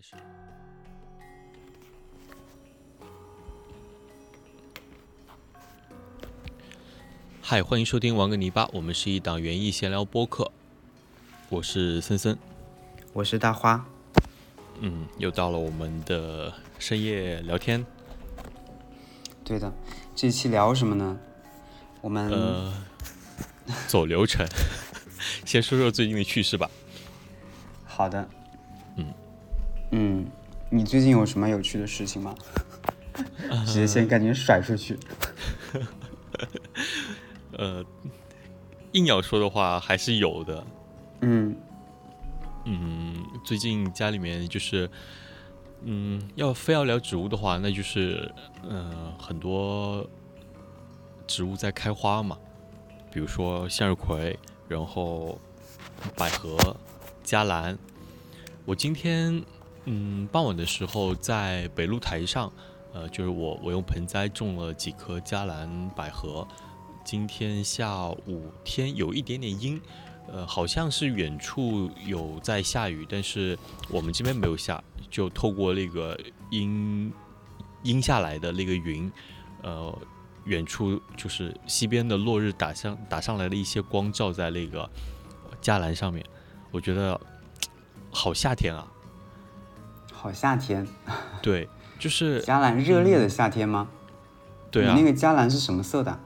[0.00, 0.16] 开始。
[7.42, 10.50] 嗨，欢迎收听玩个泥巴，我们是一档园艺闲聊播客，
[11.50, 12.38] 我是森森，
[13.12, 13.84] 我是大花。
[14.80, 17.84] 嗯，又到了我们的深夜聊天。
[19.44, 19.70] 对的，
[20.14, 21.18] 这期聊什么呢？
[22.00, 22.72] 我们呃，
[23.86, 24.46] 走流程，
[25.44, 26.70] 先说说最近的趣事吧。
[27.84, 28.26] 好的。
[29.90, 30.26] 嗯嗯，
[30.70, 32.34] 你最近有什么有趣的事情吗？
[33.66, 34.96] 直接先赶紧甩出去。
[37.52, 37.84] 呃，
[38.92, 40.64] 硬要说的话，还是有的。
[41.22, 41.56] 嗯
[42.64, 44.88] 嗯，最近家里面就是，
[45.82, 48.32] 嗯，要非要聊植物的话，那就是，
[48.68, 50.08] 呃，很多
[51.26, 52.38] 植物在开花嘛，
[53.12, 54.38] 比如说向日葵，
[54.68, 55.38] 然后
[56.16, 56.76] 百合、
[57.22, 57.76] 嘉兰。
[58.64, 59.42] 我今天，
[59.84, 62.52] 嗯，傍晚的时候在北露台上，
[62.92, 66.46] 呃，就是我我用盆栽种了几棵嘉兰、百合。
[67.02, 69.80] 今天下午天有一点点阴，
[70.28, 76.16] 呃，好像是远处有在下雨，但是我们这边没有下，就透过那个
[76.50, 77.10] 阴
[77.82, 79.10] 阴下来的那个云，
[79.62, 79.98] 呃，
[80.44, 84.88] 远处就是西边的落日打上打上来的一些光照在那个
[85.62, 86.24] 嘉兰上面，
[86.70, 87.18] 我觉得
[88.10, 88.86] 好夏天啊！
[90.20, 90.86] 好夏天。
[91.40, 91.66] 对，
[91.98, 93.88] 就是 嘉兰热烈的夏天吗？
[94.70, 96.20] 对啊你那，个嘉兰是什么色的？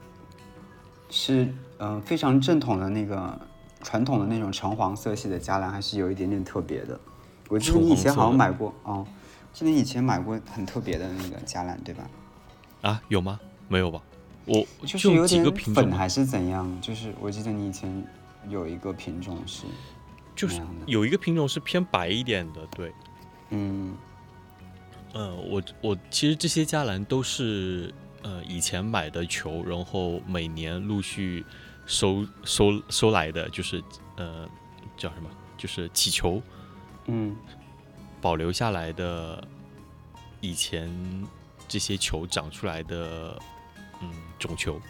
[1.09, 1.45] 是
[1.77, 3.39] 嗯、呃非常正统的那个
[3.81, 6.99] 传统的那种橙黄色系的嘉兰，还是有一点点特别的？
[7.47, 9.07] 我记得你以前好像买过哦，
[9.53, 12.03] 记得你以前买过很特别的那个嘉兰，对吧？
[12.81, 13.39] 啊，有吗？
[13.69, 14.01] 没有吧？
[14.45, 16.69] 我就是有几个点品种还是怎样？
[16.81, 18.05] 就是我记得你以前
[18.49, 19.63] 有一个品种是，
[20.35, 22.93] 就是有一个品种是偏白一点的，对。
[23.49, 23.95] 嗯。
[25.13, 31.45] 呃，我我其实这些加兰都是呃以前买的球，然后每年陆续
[31.85, 33.81] 收收收来的，就是
[34.17, 34.45] 呃
[34.97, 36.41] 叫什么，就是起球
[37.05, 37.35] 嗯。
[38.21, 39.47] 保留下来的
[40.41, 40.89] 以前
[41.67, 43.39] 这些球长出来的
[44.01, 44.81] 嗯种球，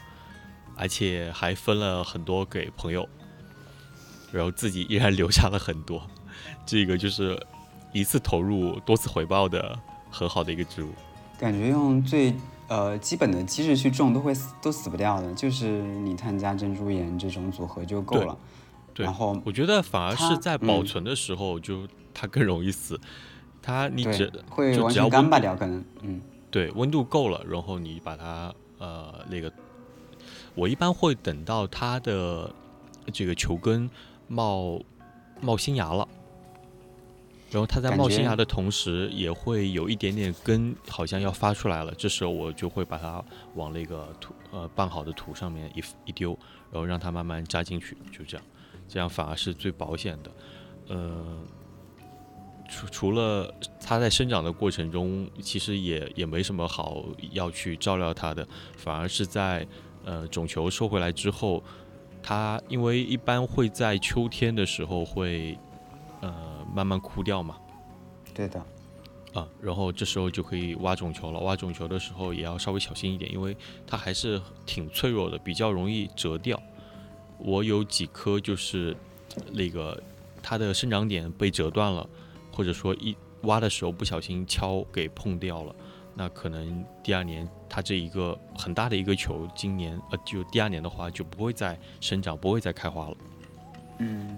[0.77, 3.07] 而且还分了很多给朋友，
[4.31, 6.09] 然后自己依然留下了很多，
[6.65, 7.38] 这个就是
[8.00, 9.78] 一次投入多次回报的
[10.11, 10.89] 很好的一个植物。
[11.39, 12.35] 感觉用最
[12.67, 18.38] 呃基本的机制去种都会死都死不掉的，就是泥炭加珍珠岩这种组合就够了。
[18.94, 23.00] 对然后我觉得反而是在保嗯存的时候，就它更容易死。
[23.61, 29.51] 它你只会只要干巴掉，可能嗯对温度够了，然后你把它呃那个，
[30.53, 32.53] 我一般会等到它的
[33.12, 33.89] 这个球根
[34.27, 34.79] 冒
[35.41, 36.07] 冒新芽了，
[37.51, 43.23] 然后它在冒新芽的同时，也会有一点点根好像要发出来了，这时候我就会把它
[43.53, 46.38] 往那个土呃拌好的土上面一一丢，
[46.72, 48.45] 然后让它慢慢扎进去，就这样，
[48.88, 50.31] 这样反而是最保险的。
[50.88, 51.39] 呃，
[52.67, 58.45] 除除了它在生长的过程中，其实也也没什么好要去照料它的，
[58.75, 59.66] 反而是在
[60.03, 61.63] 呃种球收回来之后，
[62.22, 65.57] 它因为一般会在秋天的时候会
[66.22, 67.56] 呃慢慢枯掉嘛，
[68.34, 68.59] 对的，
[69.34, 71.40] 啊，然后这时候就可以挖种球了。
[71.40, 73.56] 挖种球的时候也要稍微小心一点，因为
[73.88, 76.62] 它还是挺脆弱的，比较容易折掉。
[77.38, 78.94] 我有几颗就是
[79.53, 80.02] 那个
[80.44, 82.06] 它的生长点被折断了，
[82.52, 85.74] 或者说一挖的时候不小心敲给碰掉了，
[86.13, 93.18] 那可能第二年它这一个很大的一个球，今年呃就第二年的话就不会再生长，不会再开花了。
[94.00, 94.38] 嗯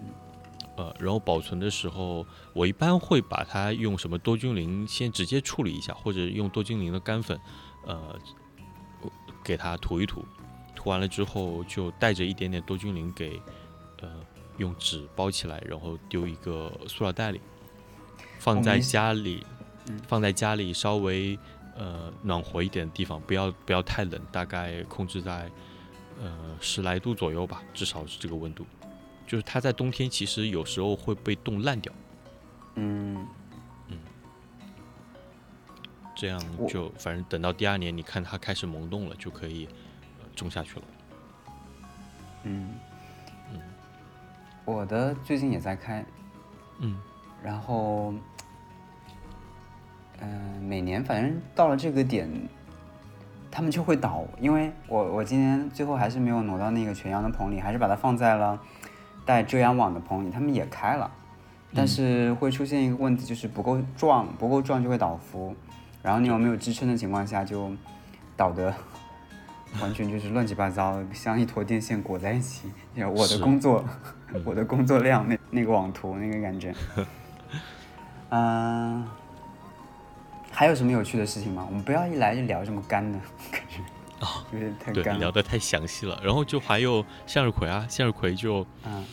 [0.78, 2.24] 呃，然后保存的时候，
[2.54, 7.38] 我一般会把它用什么多菌灵先直接处理一下，或者用多菌灵的干粉，
[7.88, 8.16] 呃，
[9.44, 10.24] 给它涂一涂，
[10.76, 13.42] 涂完了之后就带着一点点多菌灵给，
[14.02, 14.10] 呃，
[14.58, 17.42] 用纸包起来，然后丢一个塑料袋里，
[18.38, 19.44] 放在家里
[19.88, 21.36] 嗯，放在家里稍微
[21.76, 25.50] 呃暖和一点的地方，不要不要太冷，大概控制在
[26.22, 28.64] 呃十来度左右吧，至少是这个温度。
[29.28, 31.94] 就是它在冬天其实有时候会被冻烂掉，
[32.76, 33.28] 嗯。
[33.90, 33.98] 嗯。
[36.16, 39.66] 这样就反正等到第二年，你看它开始萌动了，就可以、
[40.20, 40.86] 呃种下去了。
[42.44, 42.70] 嗯。
[43.54, 43.60] 嗯。
[44.66, 46.04] 我的最近也在开，
[46.80, 46.98] 嗯。
[47.44, 48.14] 然后
[50.20, 52.28] 嗯、每年反正到了这个点，
[53.52, 58.60] 他们就会倒，因为我我今年最后还是没有挪到那个全阳的棚里，还是把它放在了
[59.28, 61.12] 带遮阳网的棚里，他们也开了，
[61.76, 65.54] 但是会出现一个问题，就是不够壮，不够壮就会倒伏，
[66.02, 67.70] 然后你有没有支撑的情况下就
[68.38, 68.74] 倒的
[69.82, 72.72] 完全就是乱七八糟，像一坨电线裹在一起。
[72.96, 73.84] 我的工作，
[74.46, 76.74] 我的工作量，那那个网图那个感觉。
[78.32, 79.06] 嗯，
[80.52, 81.66] 还有什么有趣的事情吗？
[81.70, 83.20] 我们不要一来就聊这么干的
[83.52, 83.82] 感觉。
[84.20, 85.18] 啊，有点太对，了。
[85.18, 86.20] 聊得太详细了。
[86.24, 89.06] 然后就还有向日葵啊，向日葵就嗯，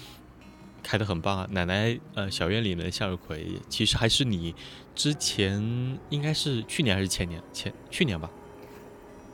[0.83, 1.47] 开得很棒啊。
[1.51, 4.55] 奶奶呃小院里的向日葵，其实还是你
[4.95, 8.31] 之前应该是去年还是前年前去年吧，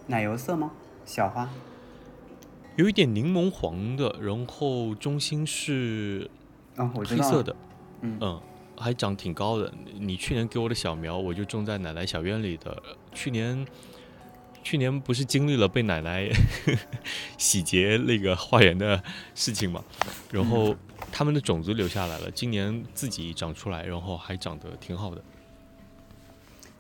[0.07, 0.71] 奶油色吗？
[1.05, 1.49] 小花。
[2.77, 6.31] 有一点柠檬黄的，然后中心是
[6.77, 7.31] 哦，我知道了。
[7.31, 7.57] 黑色的，
[8.01, 8.41] 嗯
[8.77, 9.71] 还长挺高的。
[9.99, 12.83] 你去年给我的小苗，我就种在奶奶小院里的。
[13.13, 13.67] 去年，
[14.63, 16.31] 去年不是经历了被奶奶
[17.39, 19.03] 洗劫那个花园的
[19.35, 19.85] 事情嘛，
[20.31, 20.77] 然后
[21.11, 25.23] 他们的种子留下来了，今年自己长出来，然后还长得挺好的。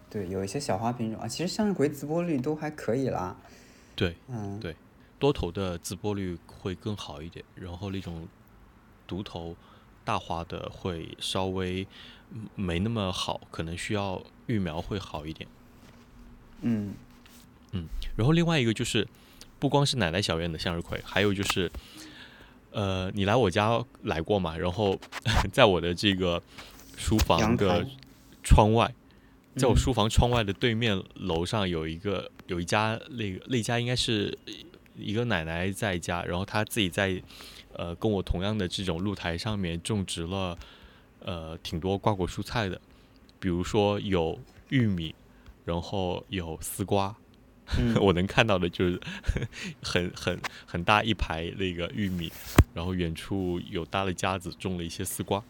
[0.08, 3.36] 对，有一些小花品种啊，其实向日葵自播率都还可以啦。
[3.94, 4.74] 对，嗯，对
[5.18, 8.26] 多头的自播率会更好一点，然后那种
[9.06, 9.56] 独头
[10.04, 11.86] 大花的会稍微
[12.30, 15.48] 嗯没那么好，可能需要育苗会好一点。
[16.62, 16.92] 嗯
[18.16, 19.06] 然后另外一个就是，
[19.58, 21.70] 不光是奶奶小院的向日葵，还有就是，
[22.70, 24.56] 呃，你来我家来过嘛？
[24.56, 24.98] 然后
[25.52, 26.42] 在我的这个
[26.96, 27.86] 书房的
[28.42, 28.92] 窗外，
[29.56, 29.76] 在我嗯。
[29.76, 34.36] 书房窗外的对面楼上有一个有一家那个那家应该是
[34.96, 37.22] 一个奶奶在家，然后她自己在
[37.72, 40.58] 呃跟我同样的这种露台上面种植了
[41.20, 42.78] 呃挺多瓜果蔬菜的，
[43.38, 44.38] 比如说有
[44.68, 45.14] 玉米，
[45.64, 47.14] 然后有丝瓜，
[47.78, 49.00] 嗯 我能看到的就是
[49.82, 52.32] 很很很大一排那个玉米，
[52.74, 55.42] 然后远处有搭了架子种了一些丝瓜，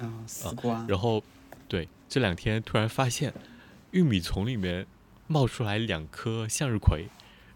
[0.00, 0.84] 啊，丝瓜。
[0.88, 1.22] 然后
[1.66, 3.32] 对这两天突然发现
[3.90, 4.86] 玉米丛里面
[5.26, 7.06] 冒出来两颗向日葵，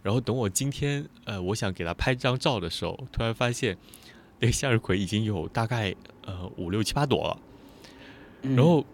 [0.02, 3.76] 然后等我今天呃我想给它拍张照的时候，突然发现
[4.40, 5.94] 那个向日葵已经有大概
[6.24, 7.38] 呃五六七八朵了。
[8.42, 8.84] 嗯然后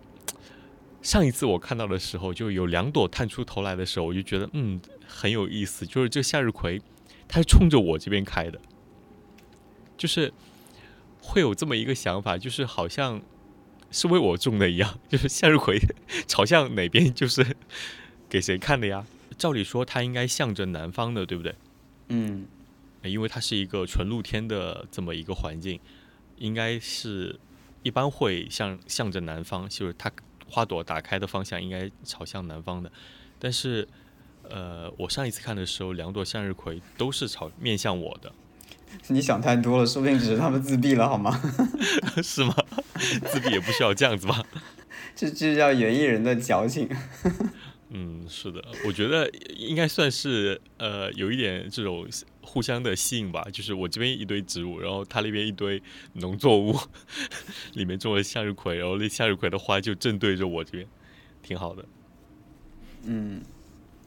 [1.02, 6.80] 上一次我看到的时候，就有两朵探出头来的时候，我就觉得嗯很有意思，就是这向日葵
[7.28, 8.60] 它是冲着我这边开的，
[9.96, 10.32] 就是
[11.20, 13.22] 会有这么一个想法，就是好像
[13.90, 15.78] 是为我种的一样，就是向日葵
[16.26, 17.56] 朝向哪边就是
[18.28, 19.06] 给谁看的呀？
[19.38, 21.54] 照理说它应该向着南方的，对不对？
[22.08, 22.46] 嗯
[23.04, 25.78] 因为它是一个纯露天的这么一个环境，
[26.36, 27.38] 应该是
[27.84, 30.10] 一般会向向着南方，就是它
[30.48, 32.90] 花朵打开的方向应该朝向南方的。
[33.38, 33.86] 但是，
[34.48, 38.32] 呃，我上一次看的时候，两朵向日葵都是朝面向我的，
[39.08, 41.40] 你想太多了，说不定只是他们自闭了，好吗？
[42.22, 42.54] 是吗？
[43.30, 44.42] 自闭也不需要这样子吧？
[45.14, 46.88] 这这叫园艺人的矫情。
[47.90, 52.06] 嗯，是的，我觉得应该算是呃有一点这种
[52.42, 53.42] 互相的吸引吧。
[53.50, 55.82] 就是我这边一堆植物，然后他那边一堆
[56.12, 56.78] 农作物，
[57.72, 60.86] 里面种了向日葵，然后那向日葵的花就正对着我这边，
[61.42, 61.84] 挺好的。
[63.04, 63.42] 嗯，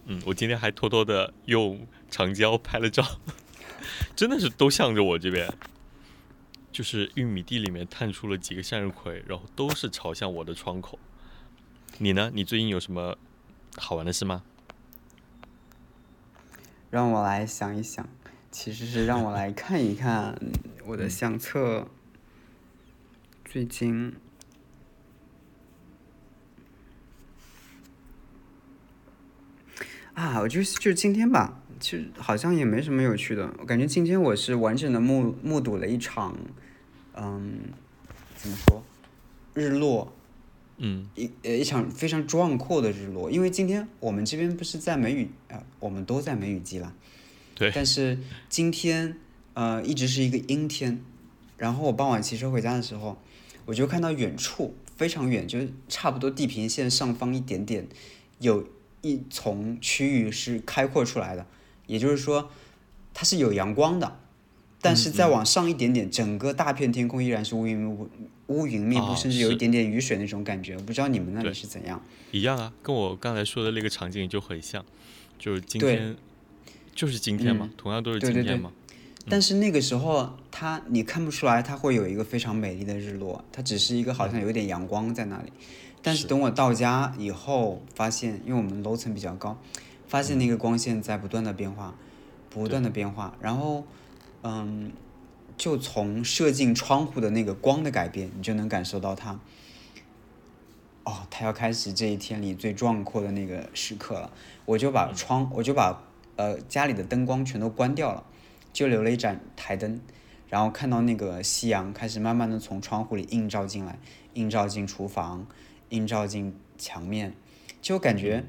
[0.05, 3.03] 嗯，我今天还偷偷的用长焦拍了照，
[4.15, 5.51] 真的是都向着我这边。
[6.71, 10.97] 就是玉米地里面探出了几个向日葵，然后都是朝向我的窗口。
[11.97, 12.31] 你呢？
[12.33, 13.17] 你最近有什么
[13.77, 14.43] 好玩的事吗？
[16.89, 18.07] 让我来想一想，
[18.51, 20.37] 其实是让我来看一看
[20.85, 21.87] 我的相册。
[23.45, 24.13] 最近，
[30.13, 33.53] 啊，我就是就今天吧，其实好像也没什么有趣的。
[33.59, 36.37] 我感觉今天我是完整的目目睹了一场，
[37.13, 37.59] 嗯，
[38.35, 38.83] 怎么说，
[39.53, 40.13] 日落。
[40.83, 46.91] 嗯一呃一场非常壮阔的日落，因为今天我们这边不是在梅雨啊、我们都在梅雨季啦。
[47.53, 48.17] 对但是
[48.49, 49.15] 今天
[49.53, 50.99] 呃一直是一个阴天，
[51.57, 53.19] 然后我傍晚骑车回家的时候，
[53.65, 57.87] 我就看到远处非常远，就是差不多地平线上方一点点，
[58.39, 58.67] 有
[59.01, 61.45] 一丛区域是开阔出来的，
[61.85, 62.49] 也就是说
[63.13, 64.17] 它是有阳光的。
[64.81, 68.09] 但是再往上一点点，整个大片天空依然是乌云密布，
[68.47, 70.75] 乌云密布，哦甚至有一是点点雨水那种感觉。
[70.75, 72.01] 我不知道你们那里对是怎样。
[72.31, 74.83] 一样啊，跟我刚才说的那个场景就很像，
[75.37, 76.15] 就是今对天，
[76.95, 78.71] 就是今天嘛，嗯同样都是对对对今天嘛。
[79.29, 85.53] 但是那个时候，它你看不出来，它会有一个非常美丽的日落，它只是一个好像有一点阳光在那里。
[86.01, 89.55] 但是是等我到家以后，发现，因为我们楼层比较高，
[90.07, 91.95] 发现那个光线在不断的变化，
[92.49, 93.37] 不断的变化。
[93.39, 93.85] 然后，
[94.43, 94.91] 嗯，
[95.57, 99.39] 就从射进窗户的那个光的改变，你就能感受到它。
[101.03, 104.31] 哦，它要开始这一天里最壮阔的那个时刻了。
[104.65, 106.03] 我就把窗，我就把
[106.35, 108.23] 呃家里的灯光全都关掉了，
[108.71, 109.99] 就留了一盏台灯，
[110.47, 113.97] 然后看到那个夕阳开始慢慢的从窗户里映照进来，
[114.35, 115.47] 映照进厨房，
[115.89, 117.33] 映照进墙面，
[117.81, 118.45] 就感觉，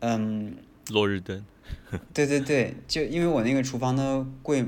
[0.00, 0.56] 嗯，
[0.90, 1.44] 落日灯。
[2.12, 4.66] 对对对，就因为我那个厨房的柜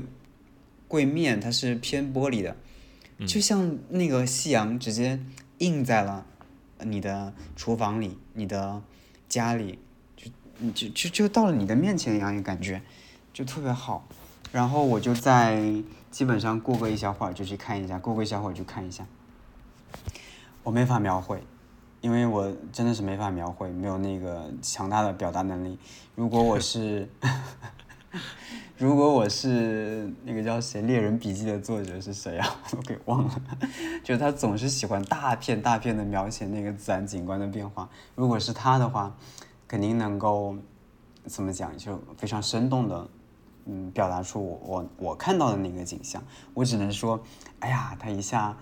[0.93, 2.55] 柜面它是偏玻璃的，
[3.25, 5.19] 就像那个夕阳直接
[5.57, 6.23] 映在了
[6.81, 8.79] 你的厨房里，你的
[9.27, 9.79] 家里，
[10.15, 10.29] 就
[10.69, 12.79] 就就就到了你的面前一样，感觉
[13.33, 14.07] 就特别好。
[14.51, 15.81] 然后我就在
[16.11, 19.03] 基本上过个一小会儿就去看一下，过个一小会儿就看一下，
[20.61, 21.41] 我没法描绘。
[22.01, 25.79] 因为我真的是没法描绘，没有那个强大的表达能力。
[26.13, 27.09] 如果我是，
[28.75, 32.47] 如果我是那个叫谁《猎人笔记》的作者是谁啊？
[32.75, 33.41] 我给忘了。
[34.03, 37.87] 就他总是喜欢大片大片的描写那个自然景观的变化。
[38.15, 39.15] 如果是他的话，
[39.67, 40.57] 肯定能够
[41.25, 43.07] 怎么讲，就非常生动的，
[43.65, 46.21] 嗯，表达出我我我看到的那个景象。
[46.55, 47.21] 我只能说，
[47.59, 48.57] 哎呀，他一下。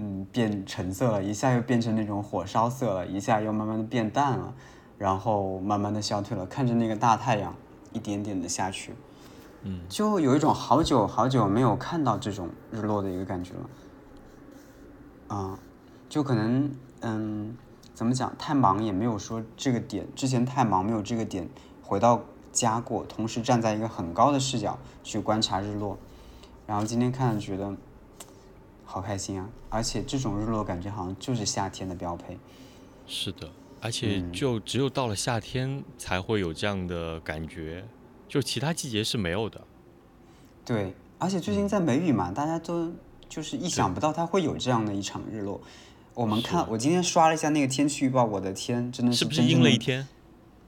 [0.00, 4.54] 嗯，变橙色了，一下又变成那种火烧色了，一下又慢慢的变淡了，
[4.96, 6.46] 然后慢慢的消退了。
[6.46, 7.52] 看着那个大太阳
[7.92, 8.92] 一点点的下去，
[9.62, 15.36] 嗯，就有一种好久好久没有看到这种日落的一个感觉了。
[15.36, 15.58] 啊，
[16.08, 17.56] 就可能嗯，
[17.94, 21.48] 怎么讲，太忙也没有说这个点，之前太忙没有这个点
[21.82, 22.22] 回到
[22.52, 25.98] 家过，同时站在一个很高的视角去观察日落，
[26.66, 27.76] 然后今天看了觉得。
[28.90, 29.46] 好开心啊！
[29.68, 32.38] 而且这种日落感觉好像就是夏天的标配。
[33.06, 33.50] 是的，
[33.82, 37.86] 而且就只有到了夏天才会有这样的感觉，
[38.28, 39.62] 就其他季节是没有的。
[40.64, 42.92] 对，而且最近在梅雨嘛，大家都
[43.28, 45.60] 就是意想不到它会有这样的一场日落。
[46.14, 50.06] 我们看，我今天刷了一下那个天气预报，我的天，真的是不是阴了一天？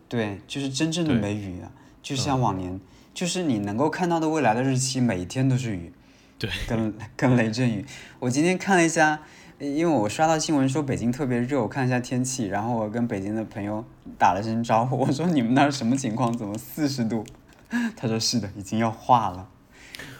[0.09, 1.71] 对，就是真正的梅雨啊，
[2.03, 2.81] 就像往年，
[3.13, 5.93] 就是你能够看到的未来的日期，每一天都是雨。
[6.39, 7.85] 对，跟 跟雷阵雨。
[8.21, 9.21] 我今天看了一下，
[9.59, 13.85] 因为我刷到新闻说北京特别热，我看一下天气，然后我跟北京的朋友
[14.17, 16.35] 打了声招呼，我说你们那儿什么情况？
[16.35, 17.25] 怎么四十度？
[17.97, 19.49] 他说是的，已经要化了。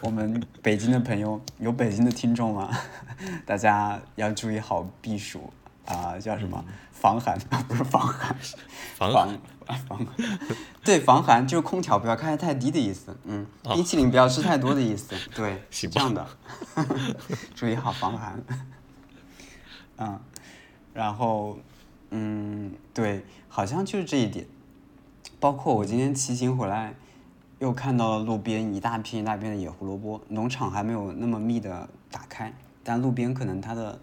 [0.01, 2.69] 我们北京的朋友有北京的听众吗？
[3.45, 5.51] 大家要注意好避暑
[5.85, 6.63] 啊，叫什么？
[6.91, 7.37] 防寒？
[7.67, 8.35] 不是防寒，
[8.95, 9.11] 防？
[9.87, 10.05] 防。
[10.83, 16.27] 对，防寒就是空调不要开太低的意思，嗯，冰淇淋不要吃太多的意思，对，是这样的，
[17.55, 18.43] 注意好防寒，
[19.97, 20.19] 嗯，
[20.93, 21.57] 然后，
[22.09, 24.45] 嗯，对，好像就是这一点，
[25.39, 26.95] 包括我今天骑行回来，
[27.61, 32.51] 又看到了路边一大片一大片的野胡萝卜，农场还没有那么密的打开，
[32.83, 34.01] 但路边可能它的，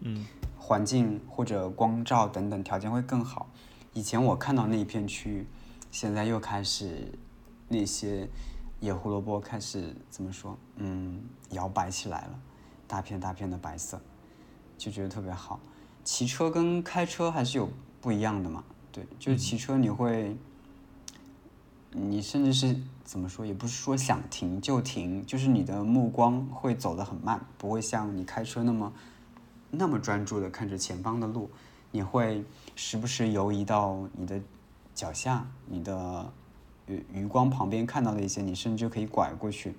[0.00, 0.26] 嗯，
[0.58, 3.46] 环境或者光照等等条件会更好，
[3.92, 5.46] 以前我看到那一片区域。
[5.90, 7.12] 现在又开始，
[7.68, 8.26] 那些
[8.80, 10.56] 野胡萝卜开始怎么说？
[10.76, 12.40] 嗯，摇摆起来了，
[12.88, 14.00] 大片大片的白色，
[14.78, 15.60] 就觉得特别好。
[16.02, 17.68] 骑车跟开车还是有
[18.00, 18.64] 不一样的嘛？
[18.90, 20.34] 对，就是骑车你会，
[21.94, 23.46] 你甚至是怎么说？
[23.46, 28.92] 也不是说想停就停，就是你的目光会走得很慢，不会像你开车那么
[29.70, 31.48] 那么专注的看着前方的路，
[31.90, 32.44] 你会
[32.76, 34.38] 时不时游移到你的。
[34.94, 36.32] 脚下，你的
[36.86, 39.74] 余余光旁边看到的一些，你甚至可以拐过去。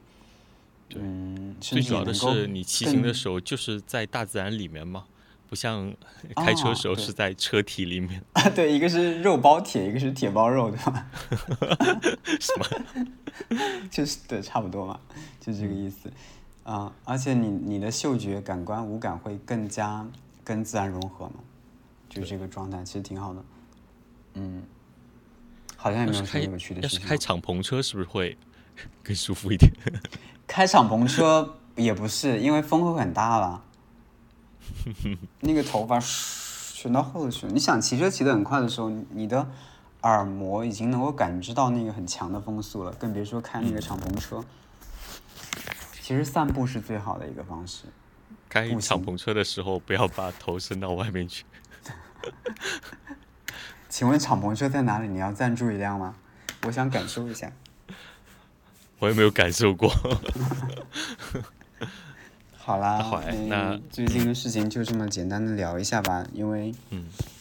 [0.93, 5.05] 嗯，最主要的是你骑行的时候就是在大自然里面嘛，
[5.49, 5.93] 不像
[6.35, 8.21] 开车时候是在车体里面。
[8.33, 11.07] 啊， 对，一个是肉包铁，一个是铁包肉，对吧？
[12.39, 12.65] 什么？
[13.91, 14.99] 就是对，差不多嘛，
[15.39, 16.11] 就这个意思。
[16.63, 20.05] 啊，而且你你的嗅觉感官五感会更加
[20.43, 21.35] 跟自然融合嘛，
[22.09, 23.45] 就这个状态其实挺好的。
[24.35, 24.63] 嗯。
[25.77, 26.99] 好像也没有什么有趣的事情。
[26.99, 28.35] 要是开敞篷车，是不是会
[29.03, 29.71] 更舒服一点？
[30.47, 33.63] 开敞篷车也不是，因为风会很大了。
[35.41, 37.51] 那个头发旋到后头去了。
[37.51, 39.47] 你想骑车骑得很快的时候，你的
[40.01, 44.43] 耳膜已经能够感知到那个很强的风速了，更别说开那个敞篷车。
[46.01, 47.85] 其实散步是最好的一个方式。
[48.47, 51.43] 开敞篷车的时候，不要把头伸到外面去。
[53.89, 55.07] 请问敞篷车在哪里？
[55.07, 56.15] 你要赞助一辆吗？
[56.65, 57.51] 我想感受一下。
[58.99, 59.91] 我也没有感受过。
[62.65, 62.97] 好啦，
[63.47, 66.73] 那最近的事情就这么简单的聊一下吧，因为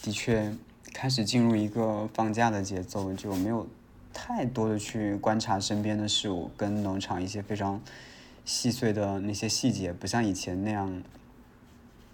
[0.03, 0.55] 的确
[0.93, 3.67] 开始进入一个放假的节奏，就没有
[4.13, 7.81] 太多的去观察身边的事物，跟农场一些非常
[8.45, 11.01] 细碎的那些细节，不像以前那样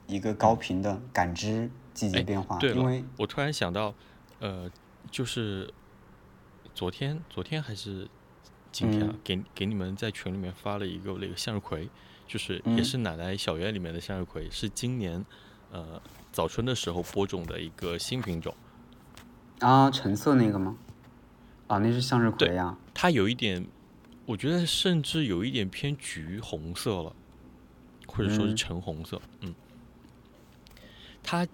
[0.08, 2.60] 一个高频的感知季节变化。
[2.60, 3.94] 对因为我突然想到，
[4.40, 4.72] 呃，
[5.12, 5.70] 就是
[6.74, 8.08] 昨天，昨天还是
[8.72, 11.90] 今天啊，给给你们在群里面发了一个那个向日葵，
[12.32, 15.26] 就是也是奶奶小院里面的向日葵，是今年
[15.70, 18.56] 呃早春的时候播种的一个新品种。
[19.60, 20.78] 啊，橙色那个吗？
[21.68, 22.78] 啊，那是向日葵呀。
[22.94, 23.68] 它有一点，
[24.26, 27.14] 我觉得甚至有一点偏橘红色了，
[28.08, 29.22] 或者说是橙红色。
[29.42, 29.54] 嗯，
[31.22, 31.46] 它，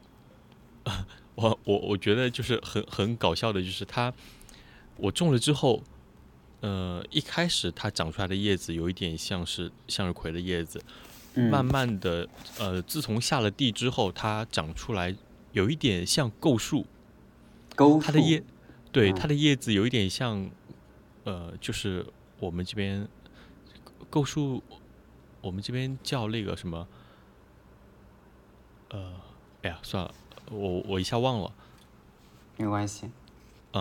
[1.34, 4.13] 我我我觉得就是很很搞笑的，就是它，
[4.98, 5.81] 我种了之后，
[6.61, 10.81] 呃，一开始它长出来的叶子有一点像是向日葵的叶子，
[11.35, 12.27] 慢慢的，
[12.59, 15.15] 呃，自从下了地之后，它长出来
[15.51, 16.85] 有一点像构树，
[17.75, 18.43] 构它的叶，
[18.91, 20.49] 对，它的叶子有一点像。
[21.23, 22.05] 呃，就是
[22.39, 23.05] 我们这边
[24.09, 24.63] 构树，
[25.41, 26.87] 我们这边叫那个什么，
[28.91, 29.11] 呃，
[29.61, 30.13] 哎呀，算了，
[30.49, 31.53] 我我一下忘了。
[32.55, 33.11] 没关系。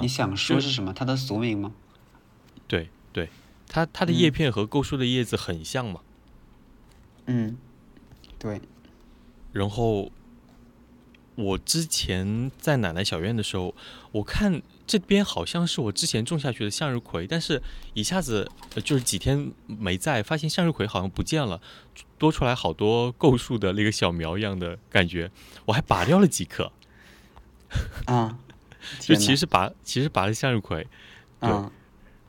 [0.03, 0.93] 你想说是什么？
[0.93, 1.71] 它的俗名吗？
[2.67, 3.29] 对对，
[3.69, 6.01] 它它的叶片和构树的叶子很像嘛。
[7.27, 7.57] 嗯，
[8.39, 8.61] 对。
[9.53, 10.11] 然后
[11.35, 13.75] 我之前在奶奶小院的时候，
[14.13, 14.63] 我看。
[14.87, 17.61] 这边好像是我之前种下去的向日葵，但是
[17.95, 18.49] 一下子
[18.85, 21.61] 就是几天没在，发现向日葵好像不见了，
[22.19, 25.29] 多出来好多构树的那个小苗一样的感觉，
[25.65, 26.71] 我还拔掉了几棵。
[28.05, 28.39] 啊，
[29.03, 30.87] 就其实拔其实拔了向日葵，
[31.41, 31.51] 对，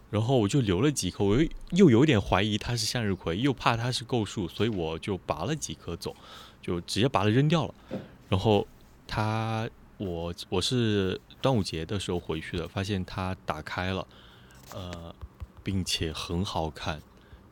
[0.09, 6.15] 然后我就留了几颗，我又又有点怀疑它是向日葵，又怕它是构树，所以我就拔了几颗走，
[6.61, 7.73] 就直接把它扔掉了。
[8.29, 8.67] 然后
[9.07, 9.69] 它。
[9.99, 14.07] 我我是端午节的时候回去的，发现它打开了，
[14.75, 15.15] 呃，
[15.63, 17.01] 并且很好看，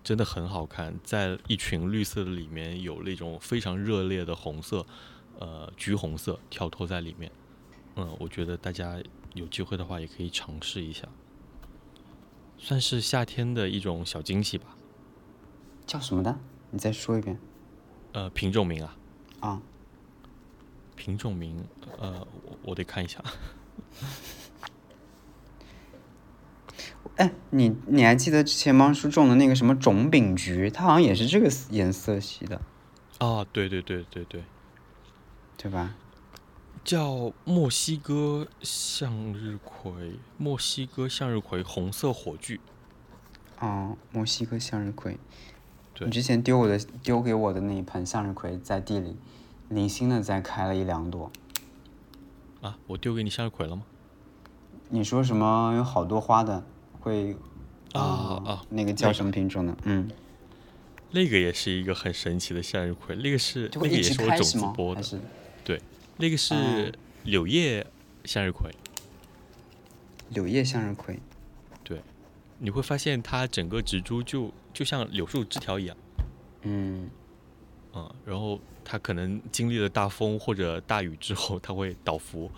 [0.04, 4.86] 真的很好看，在一群绿色的里面有那种非常热烈的红色，
[5.40, 7.32] 呃，橘红色跳脱在里面，
[7.96, 9.02] 嗯，我觉得大家
[9.34, 11.08] 有机会的话也可以尝试一下，
[12.58, 14.76] 算是夏天的一种小惊喜吧。
[15.86, 16.40] 叫什么的？
[16.72, 17.38] 你再说一遍。
[18.14, 18.98] 呃，品种名啊。
[19.40, 19.62] 啊。
[20.96, 21.68] 品种名，
[22.00, 23.24] 呃，我我得看一下。
[27.18, 30.70] 哎，你你还记得之前猫叔种的那个什么种饼菊？
[30.70, 32.62] 它好像也是这个颜色系的。
[33.20, 34.44] 啊，对对对对对，
[35.58, 35.96] 对吧？
[36.86, 42.62] 叫墨西哥向日葵，墨西哥向日葵红色火炬。
[43.60, 45.18] 哦，墨西哥向日葵。
[45.96, 46.06] 对。
[46.06, 49.18] 你之前丢我的丢给我的那一盆向日葵在地里。
[49.68, 51.32] 零星的再开了一两朵，
[52.62, 53.82] 啊，我丢给你向日葵了吗？
[54.90, 56.64] 你说什么有好多花的
[57.00, 57.36] 会
[57.94, 59.76] 啊啊，那个叫什么品种的？
[59.86, 60.08] 嗯，
[61.10, 65.20] 那个也是一个很神奇的向日葵，那个是那个也是我种子播的，对，
[66.18, 67.86] 那个是柳叶
[68.24, 68.72] 向日葵，
[70.30, 71.20] 柳叶向日葵，
[71.84, 72.02] 对，
[72.60, 75.98] 你会发现它整个植株就就像柳树枝条一样，
[76.64, 77.10] 嗯。
[77.98, 82.52] 嗯，然后它可能经历了大风或者大雨之后，它会倒伏，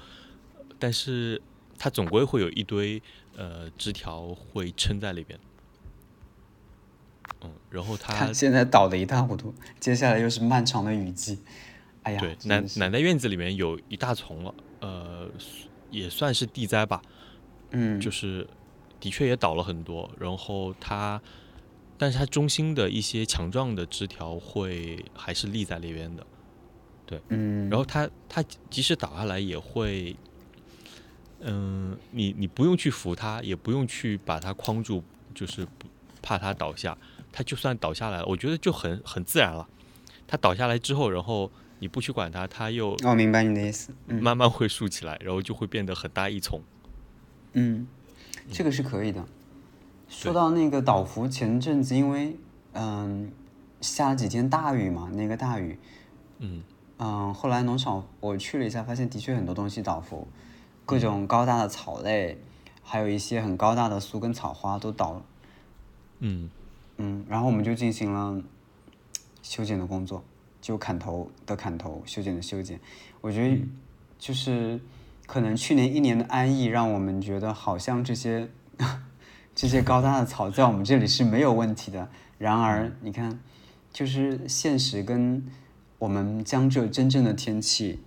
[0.79, 1.39] 但是
[1.77, 2.99] 它总归会有一堆
[3.35, 5.39] 呃枝条会撑在里边。
[7.41, 11.37] 嗯，然后它现在倒的一塌糊涂，接下来又是漫长的雨季。
[12.07, 15.29] 哎呀，对，奶奶奶院子里面有一大丛了，呃，
[15.91, 17.01] 也算是地灾吧。
[17.71, 18.47] 嗯，就是
[18.99, 21.21] 的确也倒了很多，然后它。
[21.99, 26.23] 但是它中心的一些强壮的枝条会还是立在那边的，
[27.07, 30.15] 对，嗯，然后它它即使倒下来也会，
[31.39, 35.87] 嗯，你你不用去扶它，也不用去把它框住，就是不
[36.21, 36.95] 怕它倒下，
[37.31, 39.67] 它就算倒下来了，我觉得就很很自然了。
[40.27, 46.61] 它倒下来之后，然后你不去管它，它又哦，明白你的意思，慢慢会竖起来，然后就会变得很大一丛。
[47.53, 47.87] 嗯，
[48.51, 49.25] 这个是可以的。
[50.07, 52.37] 说到那个倒伏，前阵子因为
[52.73, 53.31] 嗯
[53.81, 55.77] 下了几天大雨嘛，那个大雨，
[56.39, 56.63] 嗯
[56.97, 60.27] 嗯，后来农场我去了一下，发现的确很多东西倒伏，
[60.85, 62.39] 各种高大的草类，
[62.81, 65.25] 还有一些很高大的树跟草花都倒了。
[66.19, 66.49] 嗯
[66.97, 68.41] 嗯，然后我们就进行了
[69.43, 70.23] 修剪的工作，
[70.61, 72.79] 就砍头的砍头，修剪的修剪。
[73.21, 73.61] 我觉得
[74.19, 74.79] 就是
[75.25, 78.49] 可能去年一年的安逸，让我们觉得好像这些。
[79.59, 82.07] 这些高大的草在我们这里是没有问题的。
[82.37, 83.39] 然而，你看，
[83.91, 85.43] 就是现实跟
[85.97, 87.99] 我们江浙真正的天气，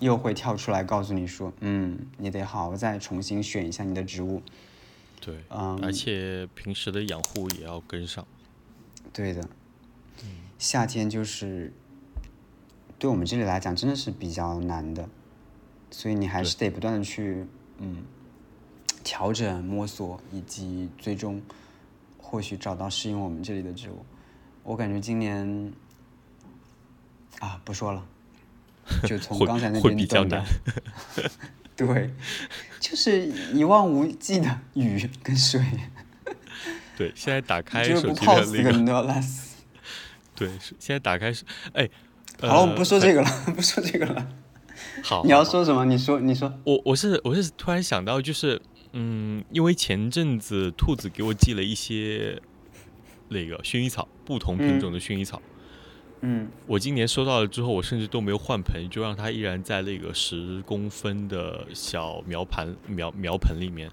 [0.00, 4.42] 又会跳出来告诉你说：“嗯，你得好好再重新选一下你的植物。”
[5.20, 8.26] 对，嗯，而且平时的养护也要跟上。
[9.12, 9.46] 对的，
[10.58, 11.72] 夏天就是
[12.98, 15.08] 对我们这里来讲真的是比较难的，
[15.90, 17.44] 所以你还是得不断的去
[17.78, 18.02] 嗯
[19.02, 21.42] 调整、摸索，以及最终
[22.18, 24.04] 或许找到适应我们这里的植物。
[24.62, 25.72] 我感觉今年
[27.40, 28.06] 啊，不说了，
[29.06, 30.42] 就从刚才那边断掉。
[31.76, 32.10] 对，
[32.80, 35.62] 就是一望无际的雨跟水。
[36.96, 38.24] 对，现在打开手机
[38.62, 39.22] 的那个。
[40.34, 41.88] 对，现在打开是哎，
[42.40, 44.28] 好了，我们不说这个了，不说这个了。
[45.02, 45.84] 好， 你要说什么？
[45.84, 46.52] 你说，你说。
[46.64, 48.60] 我我是我是突然想到，就是
[48.92, 52.40] 嗯，因为前阵子兔子给我寄了一些
[53.28, 55.40] 那个薰衣草，不同品种的薰衣草。
[56.22, 56.48] 嗯。
[56.66, 63.88] 我今年收到了之后，我甚至都没有换盆，就让它依然在那个十公分的小苗盘苗苗盆里面，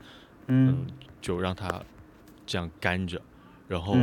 [0.48, 0.88] 嗯，
[1.22, 1.84] 就让它
[2.48, 3.22] 这样干着，
[3.68, 3.96] 然后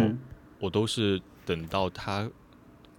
[0.61, 1.20] 我都是。
[1.49, 2.31] 等到它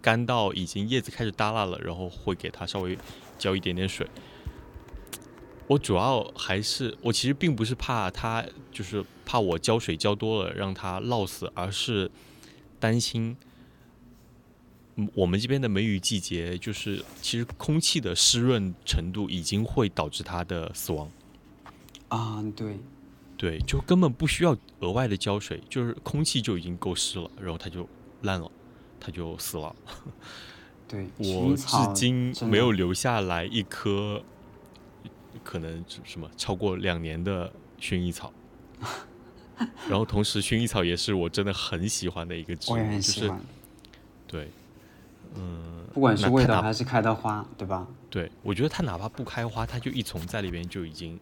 [0.02, 2.98] 干到已经叶子开始耷拉了，然后会给它稍微
[3.38, 4.08] 浇一点点水。
[5.68, 12.10] 我主要还是我其实并不是怕它，就是怕我浇水浇多了让它涝死，而是
[12.80, 13.38] 担心
[15.14, 21.12] 我们这边的梅雨季节，就是其实空气的湿润程度已经会导致它的死亡。
[22.08, 22.80] 啊，对，
[23.38, 27.88] 对，就根本不需要额外的浇水，就是空气就已经够湿了，然后它就。
[28.22, 28.52] 烂了，
[29.00, 29.76] 它就死了。
[30.88, 34.22] 对， 我至今没有留下来一颗，
[35.44, 38.34] 可能什么超过两年的薰衣草。
[39.90, 43.32] 然后同时，薰衣草也是我真的很喜欢的一个植物，就是
[44.26, 44.50] 对，
[45.36, 47.86] 嗯，不管是味道还是开的花，对吧？
[48.10, 51.20] 对，我觉得它哪怕不开花，它就一丛在里边就已经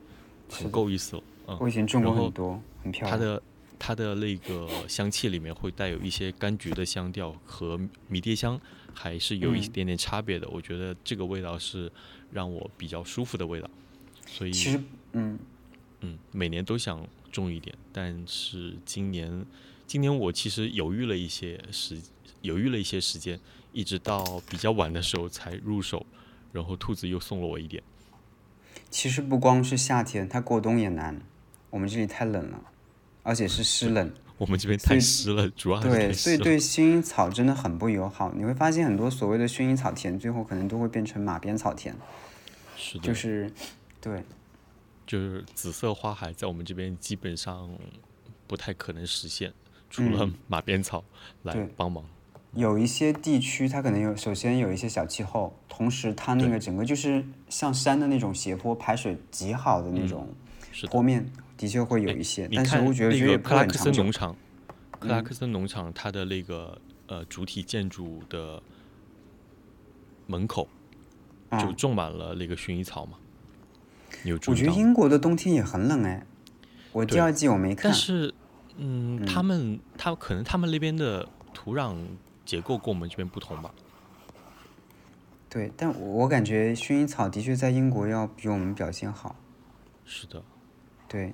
[0.49, 1.23] 很够意思了。
[1.47, 3.19] 嗯，我以前种过很多，很漂亮。
[3.19, 3.41] 它的。
[3.79, 8.59] 它的那个香气里面会带有一些柑橘的香调和迷迭香，
[8.93, 10.47] 还是有一点点差别的。
[10.49, 11.91] 我觉得这个味道是
[12.31, 13.69] 让我比较舒服的味道。
[14.25, 15.39] 所以其实，嗯
[16.01, 19.45] 嗯，每年都想种一点，但是今年
[19.85, 22.01] 今年我其实犹豫了一些时，
[22.41, 23.39] 犹豫了一些时间，
[23.73, 26.05] 一直到比较晚的时候才入手。
[26.53, 27.83] 然后兔子又送了我一点。
[28.89, 31.21] 其实不光是夏天，它过冬也难。
[31.69, 32.63] 我们这里太冷了。
[33.27, 34.09] 而且是湿冷，
[34.39, 38.31] 我们这边太湿了，主要对，所以对薰衣草真的很不友好。
[38.33, 41.93] 你会发现很多所谓的薰衣草田，最后可能都会变成马鞭草田。
[42.77, 43.51] 是的，就是，
[43.99, 44.23] 对，
[45.05, 47.69] 就是紫色花海在我们这边基本上
[48.47, 49.51] 不太可能实现，
[49.89, 51.03] 除了马鞭草
[51.43, 52.05] 来帮忙。
[52.53, 60.33] 有一些地区它可能有，首先有一些小气候，同时它那个整个就是像山的那种斜坡，排水极好的那种
[60.89, 61.29] 坡面。
[61.57, 64.35] 的确会有一些，但是我觉得那个克拉克森农场，
[64.99, 68.61] 克拉克森农场它的那个呃主体建筑的
[70.27, 70.67] 门口
[71.59, 73.17] 就种满了那个薰衣草嘛。
[74.23, 76.25] 有我觉得英国的冬天也很冷哎，
[76.91, 77.91] 我第二季我没看。
[77.91, 78.33] 但是，
[78.77, 81.95] 嗯，他们他可能他们那边的土壤
[82.45, 83.73] 结构跟我们这边不同吧。
[85.49, 89.35] 对，但我感觉薰衣草的确在英国要比我们表现好。
[90.05, 90.43] 是的。
[91.07, 91.33] 对。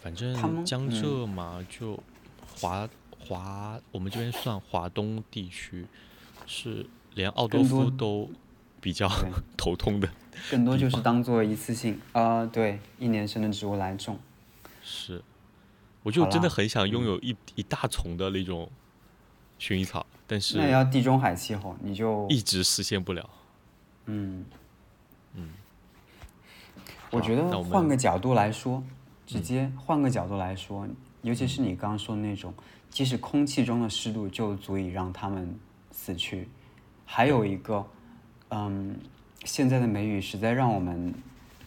[0.00, 1.98] 反正江浙嘛，就
[2.58, 5.86] 华华，我们这边算华东地区，
[6.46, 8.30] 是连奥多夫都
[8.80, 9.08] 比较
[9.56, 10.08] 头痛的。
[10.50, 14.18] 更多就是当做一次性啊，对，一年生的植物来种。
[14.82, 15.22] 是，
[16.02, 18.70] 我就真的很想拥有一一大丛的那种
[19.58, 23.28] 薰衣草，但是那要地中海气候，你就一直实现不了。
[24.04, 24.44] 嗯
[25.34, 25.48] 嗯，
[27.10, 28.82] 我觉得换个角度来说。
[29.26, 30.86] 直接换个角度来说，
[31.22, 32.54] 尤其是你刚刚说的那种，
[32.88, 35.58] 即使空气中的湿度就足以让它们
[35.90, 36.48] 死去。
[37.04, 37.84] 还有一个，
[38.50, 38.96] 嗯，
[39.44, 41.12] 现在的梅雨实在让我们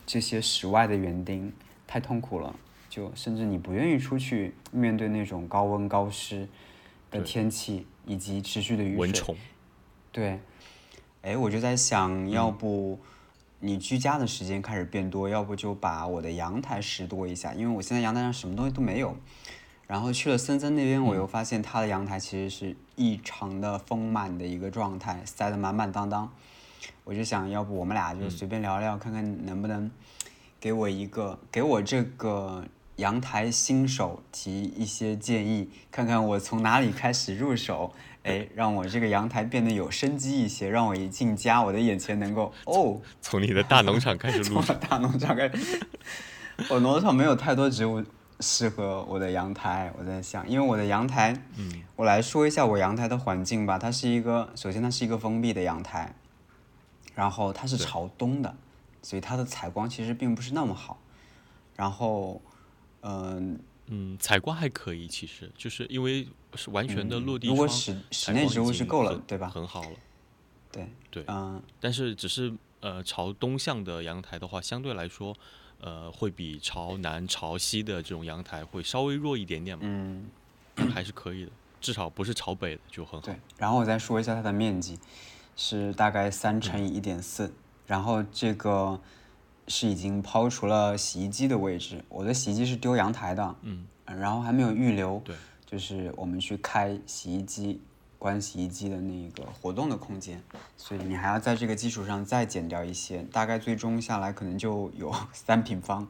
[0.06, 1.52] 这些室外的园丁
[1.86, 2.56] 太痛苦了，
[2.90, 6.48] 就甚至你不愿意出去面对那种高温高湿
[7.12, 8.98] 的天气以及持续的雨水。
[8.98, 9.36] 蚊虫。
[10.12, 10.40] 对。
[11.22, 12.98] 哎，我就在想，要不。
[13.62, 19.16] 你居家的时间开始变多，要不就把我的阳台拾掇一下，因为我现在阳台上什么东西都没有。
[19.86, 26.32] 然后去了森森那边，我又发现他的阳台其实是异常的丰满的一个状态，塞得满满当当。
[27.04, 29.90] 我就想要不我们俩就随便聊聊，看看能不能
[30.60, 32.64] 给我一个，给我这个
[32.98, 37.92] 阳台新手提一些建议，看看我从哪里开始入手。
[38.24, 45.80] 哎，让我这个阳台变得有生机一些，让我一进家，我的眼前能够哦，从你的大农场开始录，从大农场开始，
[46.70, 48.04] 我农场没有太多植物，
[48.42, 49.92] 适合我的阳台。
[49.98, 53.80] 我在想，因为我的阳台，嗯，我来说一下我阳台的环境吧。
[53.80, 56.14] 它是一个，首先它是一个封闭的阳台，
[57.16, 58.54] 然后它是朝东的，
[59.02, 61.00] 所以它的采光其实并不是那么好。
[61.76, 62.42] 然后，
[63.02, 69.50] 嗯嗯，采光还可以，其实就是因为是完全的落地窗，如果室室内植物是够了，对吧？
[69.50, 69.92] 很好了。
[70.72, 75.36] 对对，嗯，但是只是呃朝东向的阳台的话，相对来说，
[75.82, 80.30] 呃会比朝南朝西的这种阳台会稍微弱一点点嘛，嗯，
[80.94, 83.26] 还是可以的，至少不是朝北的就很好。
[83.26, 85.00] 对，然后我再说一下它的面积，
[85.56, 87.52] 是大概三乘以一点四，
[87.88, 89.00] 然后这个
[89.68, 95.36] 是已经抛除了洗衣机的位置，我的洗衣机是丢阳台的，嗯，然后还没有预留，对，
[95.70, 97.82] 就是我们去开洗衣机。
[98.18, 100.44] 关洗衣机的那个活动的空间，
[100.76, 106.06] 所以你还要在这个基础上再减掉一些，大概最终下来可能就有三平方。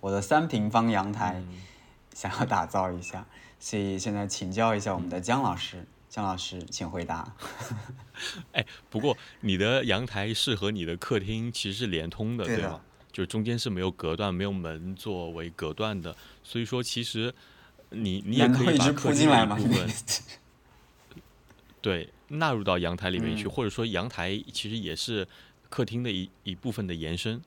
[0.00, 1.42] 我的三平方阳台
[2.12, 3.26] 想要打造一下，
[3.58, 7.32] 所以现在请教一下我们的姜老师，姜老师请回答。
[8.52, 12.82] 哎，不过你的阳台是和你的客厅其实是连通的，对吗？
[13.10, 16.14] 就中间是没有隔断、没有门作为隔断的，
[16.44, 17.34] 所以说其实
[18.04, 19.88] 你你也可以把客厅的一部 分。
[21.80, 25.26] 对，纳入到阳台里面去，或者说阳台其实也是
[25.68, 27.40] 客厅的一一部分的延伸。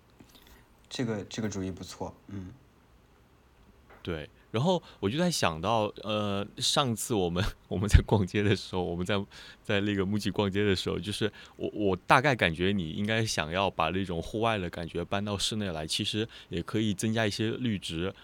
[0.90, 2.54] 这个这个主意不错，嗯。
[4.02, 9.22] 对，然后我就在想到，呃，上次我们我们在逛街的时候，我们在
[9.62, 18.16] 在那个木吉逛街的时候，就是我我大概感觉你应该想要把那种户外的感觉搬到室内来，其实也可以增加一些绿植，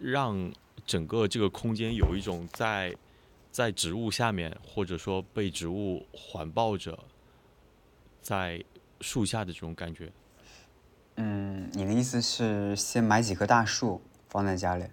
[0.00, 0.50] 让
[0.86, 2.94] 整个这个空间有一种在。
[3.54, 6.98] 在植物下面，或者说被植物环抱着，
[8.20, 8.64] 在
[9.00, 10.10] 树下的这种感觉。
[11.18, 14.86] 嗯，你的意思是先买几棵大树放在家里？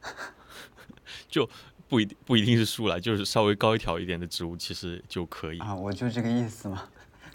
[1.28, 1.46] 就
[1.90, 5.58] 不一定不一定是树了，就是稍微高一条一点的植物，其实就可以。
[5.58, 6.88] 啊，我就这个意思嘛，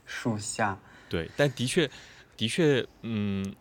[0.04, 0.80] 树下。
[1.08, 1.88] 对，但的确，
[2.36, 3.54] 的确，嗯，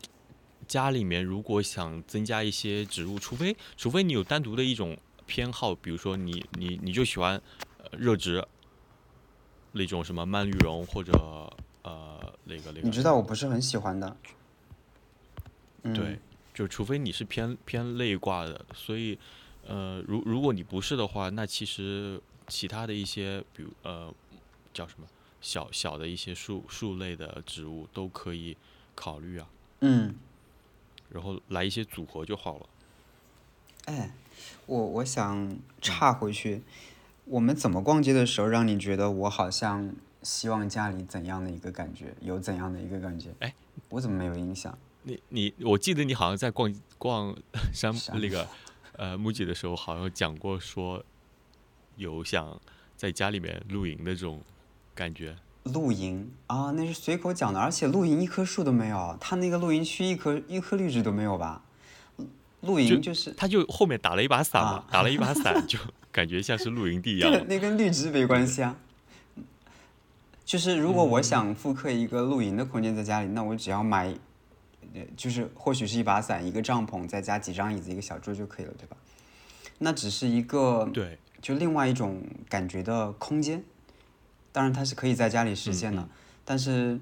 [0.72, 4.96] 家里面如果想增加一些植物，除非除非你有单独的一种。
[5.24, 7.40] 偏好，比如说你你你就喜欢
[7.92, 8.44] 热植
[9.70, 11.12] 那种什么蔓绿绒或者
[11.82, 12.80] 呃那个那个。
[12.82, 14.16] 你知道我不是很喜欢的。
[15.94, 16.18] 对，
[16.52, 19.16] 就除非你是偏偏类挂的，所以
[19.66, 24.12] 呃如如果你不是的话，那其实其他的一些比如呃
[24.74, 25.06] 叫什么
[25.40, 28.56] 小小的一些树树类的植物都可以
[28.94, 29.48] 考虑啊。
[29.80, 30.14] 嗯。
[31.12, 32.66] 然后来一些组合就好了。
[33.84, 34.10] 哎。
[34.66, 36.62] 我我想岔回去，
[37.26, 43.30] 我们怎么逛街的时候让你觉得我好像希望家里怎样的一个感觉，有怎样的一个感觉？
[43.40, 43.54] 哎，
[43.90, 44.76] 我怎么没有印象？
[45.02, 47.36] 你你，我记得你好像在逛逛
[47.72, 48.48] 山那个
[48.94, 51.04] 呃木吉的时候，好像讲过说
[51.96, 52.58] 有想
[52.96, 54.40] 在家里面露营的这种
[54.94, 55.36] 感觉。
[55.64, 61.62] 露营啊，那是随口讲的，而且露营一棵树都没有，他那个露营区一棵一棵绿植都没有吧？
[62.62, 65.78] 露营就是，他就后面打了一把伞嘛，打了一把伞，就
[66.10, 67.46] 感觉像是露营地一 样。
[67.48, 68.76] 那跟绿植没关系啊。
[70.44, 74.14] 就是如果我想复刻一个露营的空间在家里，那我只要买，
[75.16, 78.96] 就是或许是一把伞、一个帐篷，再加几张椅子、一个小桌就可以了，对吧？
[79.78, 83.62] 那只是一个对，就另外一种感觉的空间。
[84.52, 86.06] 当然，它是可以在家里实现的，
[86.44, 87.00] 但是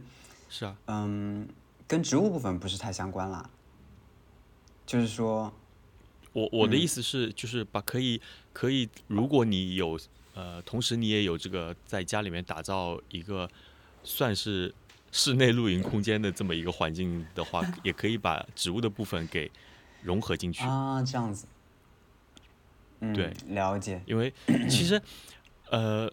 [0.49, 1.49] 是啊，嗯，
[1.87, 3.51] 跟植物部分不是太相关啦。
[4.87, 5.53] 就是说，
[6.33, 8.21] 我我的意思是，就是把可以
[8.53, 9.99] 可以，如果你有
[10.35, 13.51] 呃，同时你也有这个在家里面打造一个
[14.05, 14.73] 算是
[15.13, 19.51] 室内露营空间的这么一个环境的话，也可以把植物的部分给
[20.03, 21.47] 融合进去啊，这样子。
[23.01, 24.01] 嗯，对，了解。
[24.07, 24.33] 因为
[24.69, 25.01] 其实
[25.71, 26.11] 呃，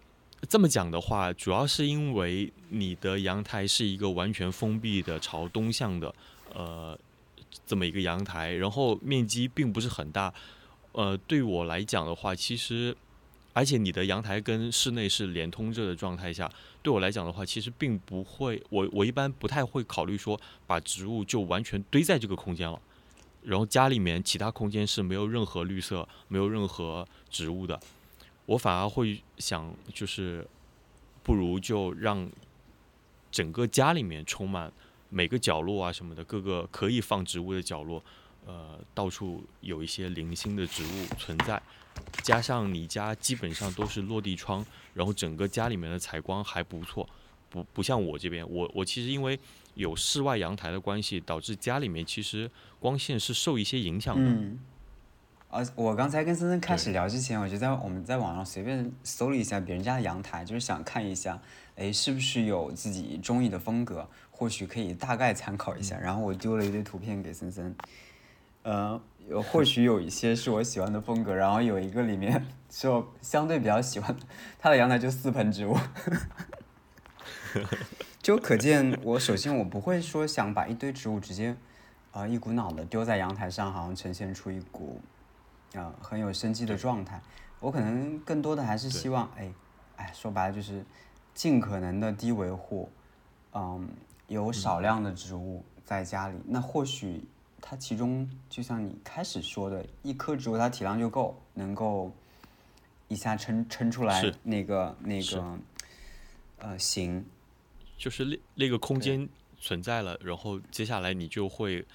[0.49, 6.13] 这么讲的话，主要是因为你的阳台是一个完全封闭的朝东向的，
[6.53, 6.97] 呃。
[7.65, 10.33] 这么一个阳台，然后面积并不是很大，
[10.91, 12.95] 呃，对我来讲的话，其实，
[13.51, 16.49] 而且你的阳台跟室内是连通着的状态下，
[16.81, 22.79] 对我来讲的话，其实并不会，我我一般不太会考虑说把植物就完全堆在这个空间了，
[23.43, 27.77] 然后家里面其他空间是没有任何绿色、没有任何植物的，
[28.47, 30.47] 我反而会想，就是
[31.21, 32.27] 不如就让
[33.29, 34.73] 整个家里面充满。
[35.09, 38.03] 每个角落啊什么的，各个可以放植物的角落，
[38.45, 41.63] 呃，到处有一些零星的植物存在，
[42.21, 47.07] 加上你家基本上都是落地窗，然后整个家里面的采光还不错，
[47.49, 49.39] 不不像我这边，我我其实因为
[49.75, 54.29] 有室外阳台的关系，导致家里面其实光线是受一些影响的。
[55.49, 61.39] 呃，我刚才跟森森开始聊之前，我就在我们在网上随便搜了一下别人家的阳台，就是想看一下，
[61.77, 65.97] 哎，是不是有自己中意的风格，或许可以大概参考一下。
[65.97, 67.73] 然后我丢了一堆图片给森森，
[68.63, 69.01] 呃，
[69.49, 74.13] 或许有一些是我喜欢的风格，然后有一个里面是我相对比较喜欢，
[74.59, 75.77] 他的阳台就四盆植物，
[78.21, 81.55] 就可见我首先我不会说想把一堆植物直接，
[82.11, 84.99] 啊，一股脑的丢在阳台上，好像呈现出一股。
[85.73, 87.21] 啊，很有生机的状态。
[87.59, 89.51] 我可能更多的还是希望，哎，
[89.97, 90.85] 哎，说白了就是
[91.33, 92.89] 尽可能的低维护，
[93.53, 93.89] 嗯，
[94.27, 96.37] 有少量的植物在家里。
[96.45, 97.23] 那或许
[97.59, 102.11] 它其中就像你开始说的，一棵植物它体量就够，能够
[103.07, 105.59] 一下撑撑出来那个那个
[106.59, 107.25] 呃形，
[107.97, 109.27] 就是那那个空间
[109.59, 111.85] 存在了，然后接下来你就会。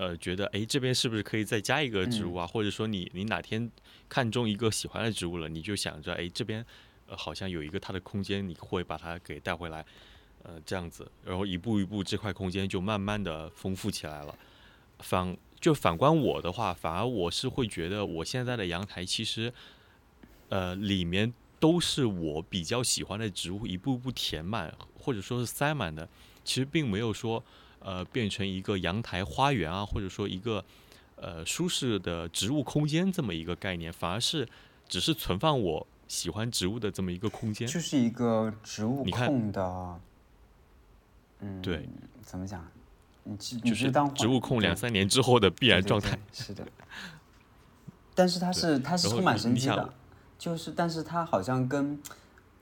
[0.00, 2.46] 呃，觉得哎，这边是不是可以再加一个植物啊？
[2.46, 3.70] 或者说你你哪天
[4.08, 6.64] 看中一个喜欢的植物了，你就想着哎，这边
[7.06, 9.84] 呃好像有一个它的空间，你会把它给带回来，
[10.42, 14.34] 呃，这样子，然后一步一步这块空间就慢慢的丰富起来了。
[15.00, 19.52] 反就反观我的话，反而我是会觉得我现在的阳台其实
[20.48, 26.08] 呃里面都是我比较喜欢的植物，一步步填满或者说是塞满的，
[26.42, 27.44] 其实并没有说。
[27.80, 30.62] 呃，变成一个阳台花园啊，或者说一个
[31.16, 34.46] 呃舒适的植物空间这么一个概念，反而是
[34.86, 40.00] 只是存放我喜欢植物的这么一个空间，就是一个植物控的，
[41.40, 41.88] 嗯，对，
[42.22, 42.66] 怎么讲？
[43.24, 46.66] 你就是当植物控两三年之后的必然状态，是的。
[48.14, 49.94] 但是它是它是充满生机的，
[50.38, 51.98] 就是但是它好像跟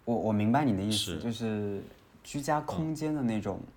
[0.04, 1.82] 我我明白你的意思，就是
[2.22, 3.60] 居家空间的那种。
[3.60, 3.72] 嗯，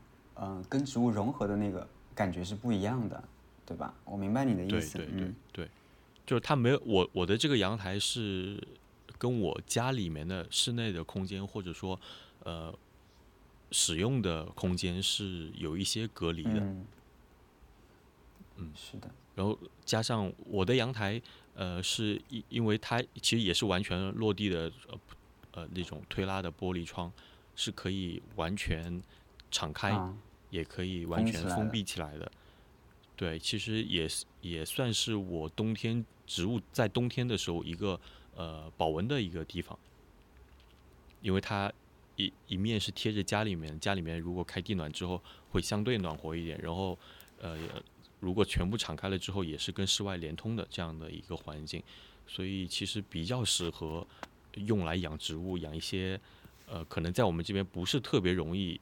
[0.70, 3.24] 跟植物融合的那个感觉是不一样的，
[3.66, 3.94] 对吧？
[4.06, 4.98] 我明白你的意思。
[4.98, 5.70] 对对对对，
[6.26, 8.62] 就是它没有我我的这个阳台是
[9.18, 12.00] 跟我家里面的室内的空间或者说
[12.44, 12.74] 呃
[13.72, 16.60] 使用的空间是有一些隔离的。
[18.58, 19.10] 嗯，是的。
[19.36, 21.22] 然后加上我的阳台，
[21.56, 25.00] 呃，是因因为它其实也是完全落地的，呃
[25.52, 27.12] 呃那种推拉的玻璃窗，
[27.56, 29.02] 是可以完全
[29.50, 29.92] 敞开。
[30.52, 32.32] 也可以完全封闭起来的，
[33.16, 38.00] 对，其实也是也算是我冬天植物在冬天的时候一个
[38.36, 39.80] 呃保温的一个地方，
[41.22, 41.72] 因为它
[42.18, 47.00] 一一面是贴着家里面，家里面如果开地暖之后会相对暖和一点，然后
[47.40, 47.58] 呃
[48.20, 51.82] 如果全部敞开了之后也是跟室外连通的这样的一个环境，
[52.28, 54.06] 所以其实比较适合
[54.56, 56.20] 用来养植物，养一些
[56.68, 58.78] 呃可能在我们这边不是特别容易。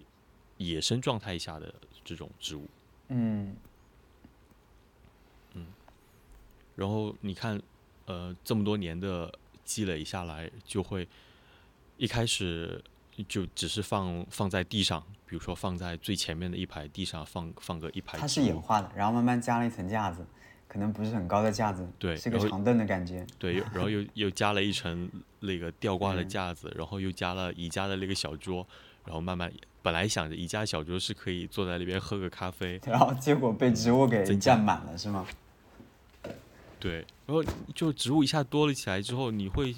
[0.59, 2.67] 野生状态下的这种植物，
[3.07, 3.55] 嗯，
[5.53, 5.65] 嗯，
[6.75, 7.59] 然后你看，
[8.05, 11.07] 呃，这么多年的积累下来，就会
[11.95, 12.83] 一开始
[13.25, 20.25] 就只是放放在地上，比如说放在最前面的一排地上放放个一排，它是演化的，然后慢慢加了一层架子，
[20.67, 28.67] 可能不是很高的架子，对，是个长凳的感觉，对，然后又又加了一层那个吊挂的架子，然后又加了宜家的那个小桌，
[29.05, 29.49] 然后慢慢。
[29.81, 35.25] 本来想着宜家小桌是可以坐在那边喝个咖啡，然后结果被植物给占满了，是吗？
[36.79, 37.43] 对，然后
[37.75, 39.75] 就植物一下多了起来之后，你会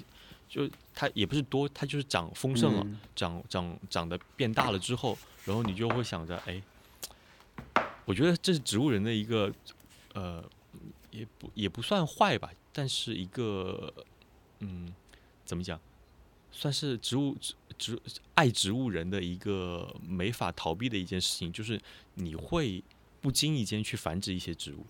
[0.48, 2.86] 就它也不是多，它就是长丰盛了，
[3.16, 6.62] 长长长得变大了之后，然后你就会想着，哎，
[8.04, 9.52] 我觉得这是植物人的一个
[10.14, 10.44] 呃，
[11.10, 13.92] 也不也不算坏吧，但是一个
[14.60, 14.92] 嗯，
[15.44, 15.80] 怎么讲，
[16.52, 17.54] 算是植物植。
[17.78, 18.00] 植
[18.34, 21.80] 爱植物人的一个没法逃避的一件事情，就是
[22.14, 22.84] 你会
[23.20, 24.86] 不经意间去繁殖一些植物。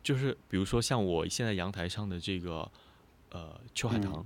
[0.00, 2.70] 就是比如说像我现在阳台上的这个
[3.30, 4.24] 呃秋海棠，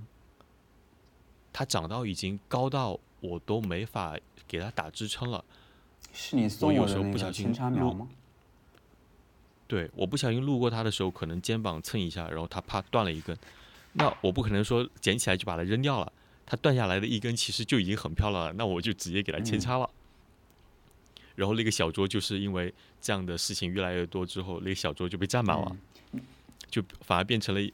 [1.51, 4.15] 它长到已经高到我都没法
[4.47, 5.43] 给它打支撑了。
[6.13, 8.07] 是你送我的那个清茶苗吗？
[9.67, 13.35] 对，我不小心路过它的时候，可能肩膀蹭一下，然后它啪断了一根。
[13.93, 16.11] 那我不可能说捡起来就把它扔掉了。
[16.45, 19.89] 它断下来的一根其实就已经很漂亮了，那我就直接给它扦插了。
[21.35, 25.73] 然后那个小桌就是因为这样的事情越来越多之后，那个小桌就被占满了，
[26.69, 27.71] 就反而变成了，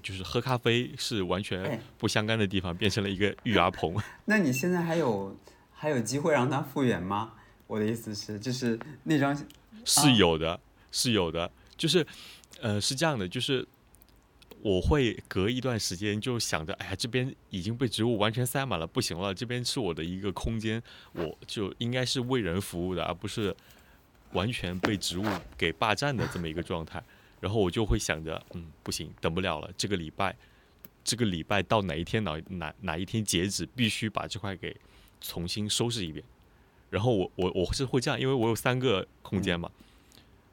[0.00, 3.96] 就是喝咖啡是完全不相干的地方，变成了一个育儿棚。
[4.26, 5.36] 那你现在还有
[5.72, 7.32] 还有机会让它复原吗？
[7.66, 9.36] 我的意思是，就是那张
[9.84, 10.60] 是有的，
[10.92, 12.06] 是有的，就是
[12.60, 13.66] 呃是这样的，就是。
[14.64, 23.54] 我会隔一段时间就想着，哎呀，这边已经被植物完全塞满了，不行了，这边是我的一个空间，我就应该是为人服务的，而不是
[24.32, 25.26] 完全被植物
[25.58, 27.02] 给霸占的这么一个状态。
[27.42, 30.34] 然后我就会想着，嗯，不行，等不了了，这个礼拜，
[31.04, 34.74] 这个礼拜到哪一天哪哪哪一天截止，必须把这块给
[35.20, 36.24] 重新收拾一遍。
[36.88, 39.70] 然后我我我是会这样，因为我有三个空间嘛，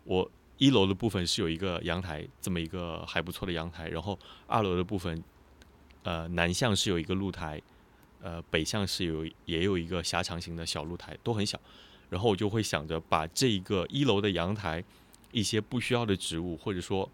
[0.03, 0.30] 我
[0.62, 5.24] 一楼的部分是有一个阳台，这么一个还不错的阳台，然后二楼的部分，
[6.03, 7.59] 呃，南向是有一个露台，
[8.22, 11.59] 呃，北向是有也有一个狭长型的小露台，都很小。
[12.12, 14.84] 然后我就会想着把这一个一楼的阳台
[15.32, 17.09] 一些不需要的植物，或者说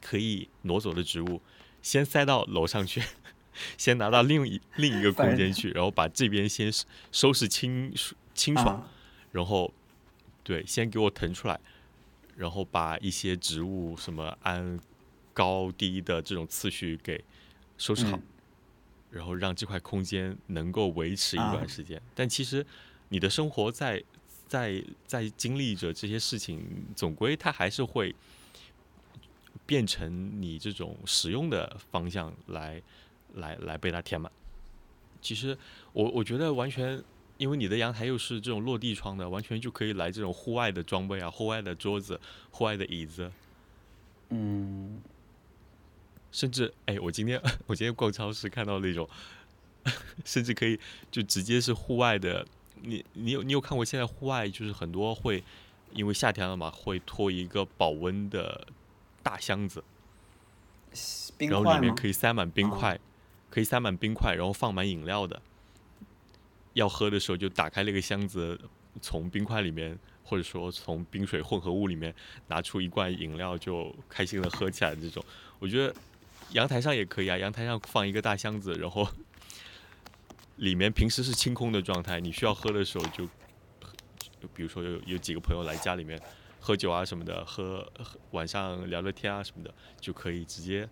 [0.00, 1.40] 可以挪走的植物，
[1.80, 3.00] 先塞到楼上去，
[3.78, 6.72] 先拿到另一另一个空间去，然后把这边先
[7.12, 7.94] 收拾清
[8.34, 8.84] 清爽，
[9.30, 9.72] 然后
[10.42, 11.60] 对，先给我腾出来，
[12.38, 14.80] 然后把一些植物什么按
[15.34, 17.22] 高低的这种次序给
[17.76, 18.18] 收拾好，
[19.10, 22.00] 然后让这块空间能够维持一段时间。
[22.14, 22.64] 但其实。
[23.10, 24.04] 你的生活在
[24.46, 26.62] 在在经历着这些事情，
[26.94, 28.14] 总归它还是会
[29.64, 32.82] 变成你这种使用的方向来
[33.32, 34.30] 来来被它填满。
[35.22, 35.56] 其实
[35.94, 37.02] 我我觉得完全，
[37.38, 42.20] 因为你的阳台又是这种落地窗的，完全就可以来这种户外的装备啊，户外的桌子、
[42.50, 43.32] 户外的椅子。
[44.28, 45.00] 嗯。
[46.30, 49.08] 甚至哎，我今天我今天逛超市看到那种，
[50.26, 50.78] 甚至可以
[51.10, 52.46] 就直接是户外的。
[52.82, 55.42] 你你有你有看过现在户外就是很多会，
[55.92, 58.68] 因为夏天了嘛，会拖一个保温的
[59.22, 59.82] 大箱子，
[61.38, 63.00] 然后里面可以塞满冰块，
[63.48, 65.40] 可以塞满冰块，然后放满饮料的。
[66.78, 68.58] 要喝的时候就打开那个箱子，
[69.00, 72.14] 从冰块里面或者说从冰水混合物里面
[72.46, 74.94] 拿出一罐饮料，就开心的喝起来。
[74.94, 75.22] 这种
[75.58, 75.94] 我觉得
[76.52, 79.06] 阳台上也可以啊，阳台上放一个大箱子，然后。
[80.58, 83.24] 里面平时是清空的状态，你需要喝的时候就，
[84.52, 86.20] 比如说有有几个朋友来家里面
[86.58, 87.86] 喝酒啊什么的，喝
[88.32, 90.88] 晚上聊聊天啊什么的，就可以直接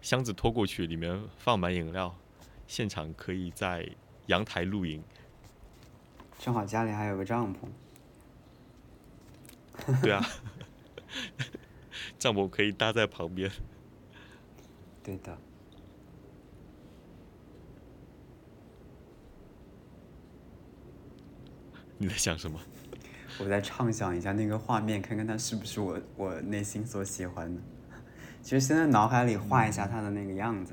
[0.00, 2.16] 箱子拖过去，里面放满饮料，
[2.68, 3.84] 现场可以在
[4.26, 5.02] 阳台露营。
[6.42, 7.58] 正好家里还有个帐篷。
[10.02, 10.24] 对啊，
[12.18, 13.50] 帐篷可以搭在旁边。
[15.02, 15.36] 对的。
[21.98, 22.58] 你在想什么？
[23.38, 27.60] 我在畅想一下那个画面，看看它是不是我我内心所喜欢的。
[28.40, 30.72] 其实现在脑海里画一下它的那个样子。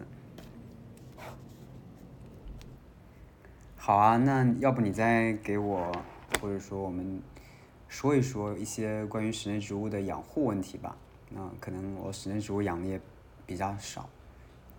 [3.88, 5.90] 好啊，那要不你再给我，
[6.42, 7.24] 或者说我们
[7.88, 10.98] 说一说一些关于室内植物的养护问题吧。
[11.30, 13.00] 那可能我室内植物养的也
[13.46, 14.10] 比较少，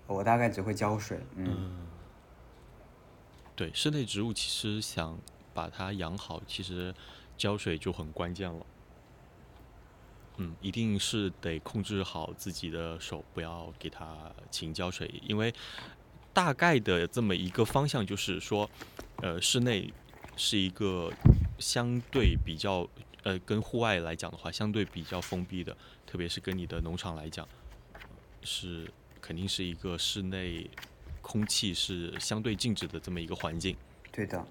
[0.07, 1.19] 我大概只会浇水。
[1.37, 1.87] 嗯。
[3.57, 5.19] 对，室内植物其实想。
[5.55, 6.95] 把它养好，其实
[7.37, 8.67] 浇水就很关键了。
[10.37, 15.21] 嗯，一定是得控制好自己的手，不要给它勤浇水。
[15.27, 15.53] 因为
[16.39, 18.71] 大概的这么一个方向就是说，
[19.17, 19.93] 呃，室内
[20.37, 21.13] 是一个
[21.59, 22.89] 相对比较，
[23.25, 25.77] 呃，跟户外来讲的话，相对比较封闭的，
[26.07, 27.45] 特别是跟你的农场来讲，
[28.45, 28.89] 是
[29.21, 30.71] 肯定是一个室内
[31.21, 33.77] 空气是相对静止的这么一个环境。
[34.13, 34.47] 对的。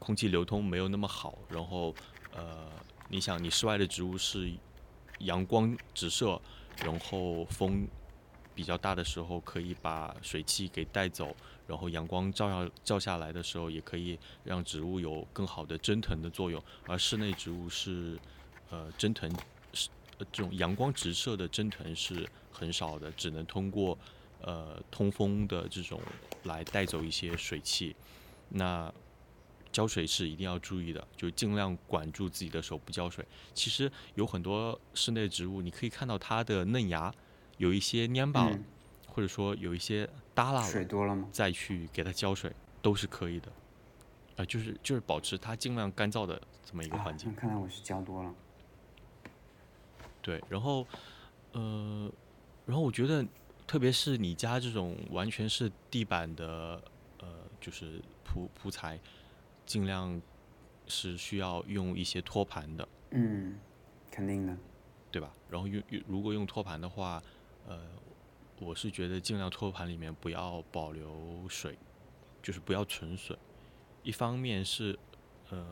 [0.00, 1.94] 空气流通没有那么好，然后，
[2.34, 2.68] 呃，
[3.08, 4.50] 你想，你室外的植物是
[5.20, 6.42] 阳光直射，
[6.78, 7.86] 然后风
[8.60, 11.34] 比较大的时候可以把水汽给带走，
[11.66, 16.62] 然后阳光照耀照下来的时候，也可以让植物有更好的蒸腾的作用。
[16.86, 18.18] 而室内植物是，
[18.68, 19.34] 呃，蒸腾
[19.72, 19.88] 是
[20.18, 23.96] 这种阳光直射的蒸腾是很少的，只能通过
[24.42, 25.98] 呃通风的这种
[26.42, 27.96] 来带走一些水汽。
[28.50, 28.92] 那
[29.72, 33.24] 浇水是一定要注意的，就尽量管住自己的手不浇水。
[33.54, 37.10] 其实有很多室内植物，你可以看到它的嫩芽
[37.60, 38.58] 有一些蔫巴了，
[39.06, 41.28] 或者说有一些耷拉了，水多了吗？
[41.30, 42.50] 再去给它浇水
[42.80, 43.52] 都是可以的。
[44.38, 47.34] 啊，就是就是保持它尽量干燥的这么一个环境。
[47.34, 48.34] 看来我是浇多了。
[50.22, 50.86] 对，然后
[51.52, 52.10] 呃，
[52.64, 53.22] 然后我觉得，
[53.66, 56.82] 特别是你家这种完全是地板的，
[57.18, 57.28] 呃，
[57.60, 58.98] 就是铺铺材。
[59.66, 60.20] 尽量
[60.88, 63.56] 是需要用一些托盘的，嗯，
[64.10, 64.56] 肯定的，
[65.12, 65.30] 对吧？
[65.48, 67.22] 然后用用如果用托盘的话，
[67.70, 67.78] 呃，
[68.58, 71.78] 我是觉得尽量托盘里面不要保留水，
[72.42, 73.38] 就是不要存水。
[74.02, 74.98] 一方面是
[75.50, 75.64] 呃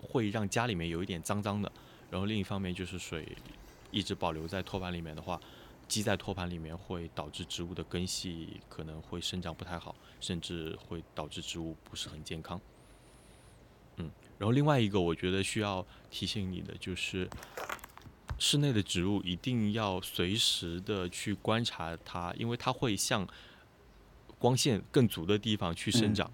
[0.00, 1.70] 会让家里面有一点脏脏的，
[2.08, 3.36] 然后另一方面就是水
[3.90, 5.40] 一直保留在托盘里面的话，
[5.88, 12.60] 积在托盘里面会导致植物的根系可能会生长不太好，甚至会导致植物不是很健康。
[13.96, 17.28] 嗯，然后另外一个我觉得需要提醒你的就是，
[18.40, 23.28] 室内的植物一定要随时的去观察它，因为它会向
[24.38, 26.28] 光线更足的地方去生长。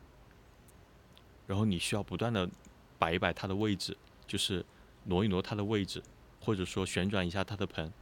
[1.49, 2.49] 然后你需要不断的
[2.97, 4.65] 摆一摆它的位置，就是
[5.05, 6.01] 挪一挪它的位置，
[6.41, 7.93] 或者说旋转一下它的盆。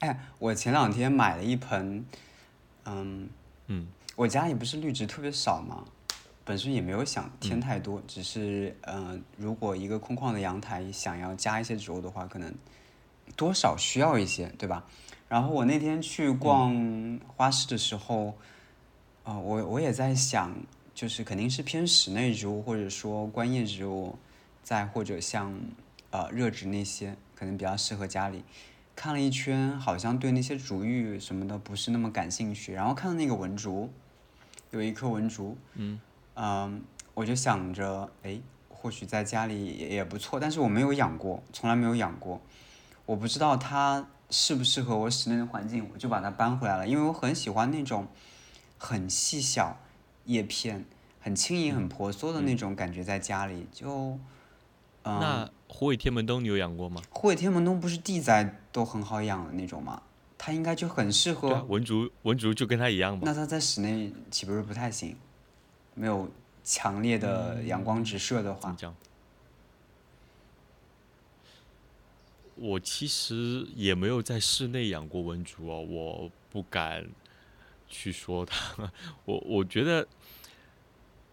[0.00, 2.04] 哎，我前两天买了一盆，
[2.84, 3.28] 嗯
[3.68, 3.86] 嗯，
[4.16, 5.84] 我家里不是绿植特别少吗？
[6.46, 12.54] 本身也没有想添太多，只是嗯，如果一个空旷的阳台想要加一些植物的话，可能
[13.34, 14.86] 多少需要一些，对吧？
[15.28, 18.32] 然后我那天去逛花市的时候，
[19.24, 20.56] 啊，我我也在想，
[20.94, 24.16] 就是肯定是偏室内植物或者说观叶植物，
[24.62, 25.52] 再或者像
[26.12, 28.44] 呃热植那些，可能比较适合家里。
[28.94, 33.90] 看了一圈，好像对那些竹芋什么的不是那么感兴趣，然后看到那个文竹，
[34.70, 36.00] 有一棵文竹，嗯。
[36.36, 36.82] 嗯，
[37.14, 42.40] 我就想着，哎，或许在家里也也不错，但是我没有养过，从来没有养过，
[43.04, 48.06] 我不知道它适不适合我室内的环境，我就把它搬回来了，因为我很喜欢那种
[48.76, 49.78] 很细小
[50.26, 50.84] 叶片、
[51.20, 54.18] 很轻盈、很婆娑的那种感觉，在家里就，
[55.04, 55.18] 嗯。
[55.18, 57.00] 那虎尾天门冬你有养过吗？
[57.10, 60.02] 虎尾天门冬不是地栽都很好养的那种吗？
[60.38, 61.64] 它应该就很适合。
[61.64, 63.22] 文竹，文竹就跟它一样吧。
[63.24, 65.16] 那它在室内岂不是不太行？
[65.96, 66.30] 没有
[66.62, 68.76] 强烈的阳光直射的话，
[72.54, 77.06] 我其实也没有在室内养过文竹哦，我不敢
[77.88, 78.90] 去说它。
[79.24, 80.08] 我我觉得，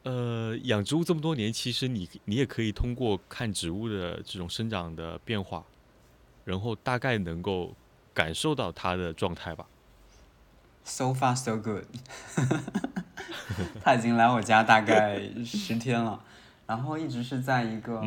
[0.03, 5.65] 呃，养植物这么多年，其实你你也可以通过看植物的这种生长的变化，
[6.45, 7.73] 然后大概能够
[8.13, 9.65] 感受到它的状态吧。
[10.85, 11.85] So far, so good。
[13.83, 16.21] 他已经来我家大概十天了，
[16.65, 18.03] 然后一直是在一个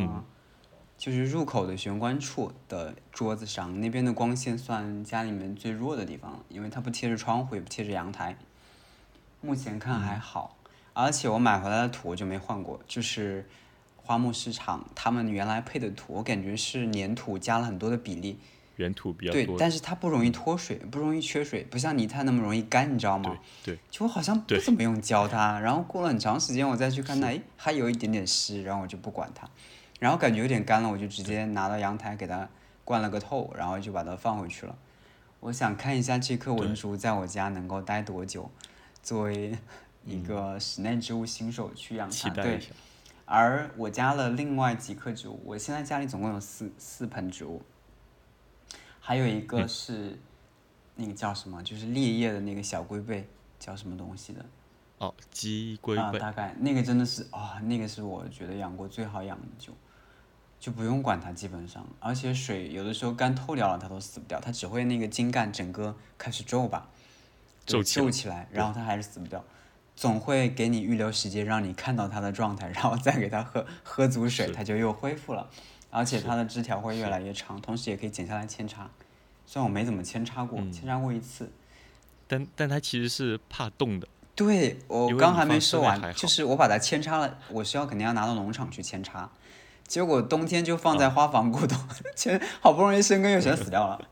[0.97, 8.37] 就是入口的玄关处的桌子上，那边的光线算家里面最弱的地方了，因为它不贴着窗户，也不贴着阳台。
[9.41, 10.57] 目前看还好，
[10.93, 13.47] 而且我买回来的土我就没换过，就是
[13.97, 18.39] 花木市场他们原来配的土，我感觉是粘土加了很多的比例。
[18.77, 23.37] 原土比较多，对，但是它不容易脱水，不容易缺水，不像泥炭那么容易干，你知道吗？
[23.65, 29.49] 对，就我好像不怎么用浇它，然后过了很长时间，我再去看它，哎，还有一点点湿，然后我就不管它，
[29.99, 32.49] 然后感觉有点干了，我就直接拿到阳台给它
[32.85, 34.77] 灌了个透，然后就把它放回去了。
[35.41, 38.51] 我想看一下这棵文竹在我家能够待多久，
[39.03, 39.57] 作为
[40.05, 42.31] 一个室内植物新手去养它。
[42.31, 42.61] 对，
[43.25, 47.63] 而我加了另外几棵植物，我现在家里总共有四四盆植物。
[49.07, 50.19] 还有一个是，
[50.97, 51.63] 那个叫什么？
[51.63, 53.25] 就是裂叶的那个小龟背，
[53.57, 54.45] 叫什么东西的？
[54.99, 56.03] 哦，鸡龟背。
[56.03, 59.73] 啊，大概那个真的是啊，那个是我觉得养过最好养的，就
[60.59, 66.89] 就不用管它，基本上，而且水有的时候干透掉了，它都死不掉，它只会那个茎干整个开始皱吧，
[67.65, 69.45] 皱皱起来，然后它还是死不掉，
[69.95, 75.49] 总会给你预留时间让你看到它的状态，然后再给它喝喝足水，它就又恢复了。
[75.91, 78.91] 而且它的枝条会越来越长，同时也可以剪下来扦插。
[79.47, 81.51] 虽然我没怎么扦插过，扦插过一次。
[82.27, 84.09] 但但它其实是怕冻的。
[84.35, 89.31] 对，我刚还没说完，就是我把它扦插了，我需要肯定要拿到农场去扦插。
[89.87, 91.79] 结果冬天就放在花房过冬，
[92.17, 94.09] 扦好不容易生根又全死掉了，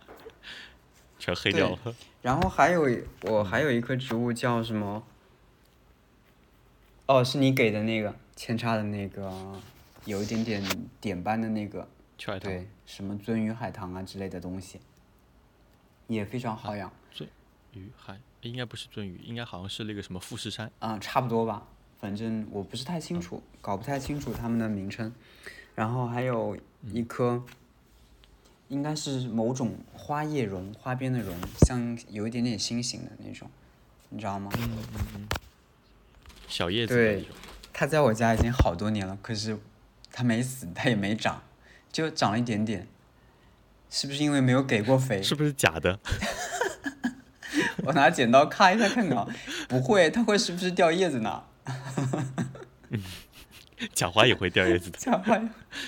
[1.19, 1.79] 全黑掉了。
[2.23, 2.89] 然后还有
[3.23, 5.03] 我还有一棵植物叫什么？
[7.07, 9.61] 哦，是你给的那个扦插的那个。
[10.07, 10.63] 有一点点
[11.01, 11.89] 点斑的那个，
[12.41, 14.79] 对，什么鳟鱼海棠啊之类的东西，
[16.07, 16.93] 也非常好养。
[17.15, 17.27] 鳟
[17.73, 20.71] 鱼海应该不是鳟鱼，应该好像是那个什么富士山。
[20.79, 21.67] 啊，差不多吧，
[21.99, 25.13] 反正我不是太清楚，搞不太清楚它们的名称。
[25.75, 26.57] 然后还有
[26.93, 27.43] 一颗，
[28.69, 31.35] 应该是某种花叶榕，花边的榕，
[31.67, 33.49] 像有一点点心形的那种，
[34.11, 34.53] 你知道吗？
[34.59, 35.29] 嗯嗯嗯。
[36.47, 37.27] 小叶子对，
[37.73, 39.59] 它在我家已经好多年了，可是。
[40.17, 41.43] 它没死，它也没长，
[41.91, 42.87] 就长了一点点，
[43.91, 45.21] 是不是因为没有给过肥？
[45.25, 45.99] 是不是假的？
[47.83, 49.27] 我拿剪刀咔一下看看，
[49.69, 51.43] 不会，它会是不是掉叶子呢？
[53.93, 54.97] 假花也会掉叶子的。
[55.03, 55.37] 假花，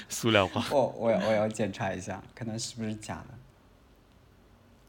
[0.09, 0.67] 塑料花。
[0.73, 3.35] 我我要我要检查一下，看它是不是假的。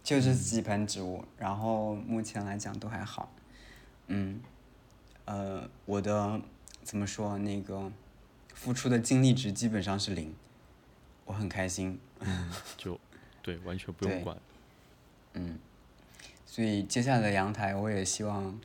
[0.03, 3.31] 就这几盆植物，然后目前来讲都还好。
[4.07, 4.41] 嗯，
[5.25, 6.41] 呃，我的
[6.81, 7.91] 怎么说那个？
[8.57, 10.33] 付出的精力值基本上是零，
[11.25, 11.99] 我很开心。
[12.19, 12.99] 嗯，就
[13.43, 14.35] 对，完全不用管。
[15.33, 15.59] 嗯，
[16.43, 18.59] 所以接下来的阳台，我也希望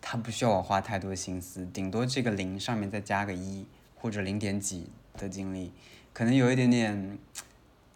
[0.00, 4.88] 它不需要我花太多心思，顶多这个零上面再加个一或者零点几
[5.18, 5.70] 的精力，
[6.14, 7.18] 可能有一点点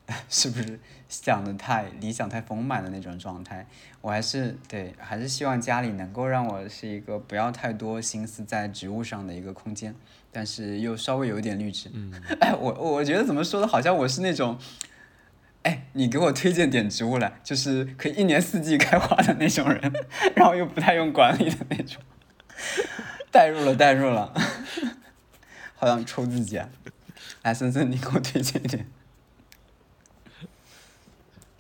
[0.29, 0.79] 是不是
[1.09, 3.67] 想的太理想、太丰满的那种状态？
[4.01, 9.95] 我还是对，还是希望家里能够让我是一个不要太多心思在植物上的一个空间，
[10.31, 11.89] 但是又稍微有一点绿植。
[11.93, 14.59] 嗯， 哎，我我觉得怎么说的，好像我是那种，
[15.63, 19.93] 哎，你给我推荐点植物来，就是可以一年四季开花的那种人，
[20.35, 22.03] 然后又不太用管理的那种。
[23.31, 24.35] 代入了，代入了，
[25.75, 26.69] 好想抽自己啊！
[27.43, 28.87] 来，森森，你给我推荐一点。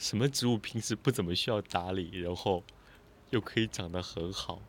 [0.02, 2.64] 什么植物平时不怎么需要打理，然后
[3.30, 4.60] 又可以长得很好？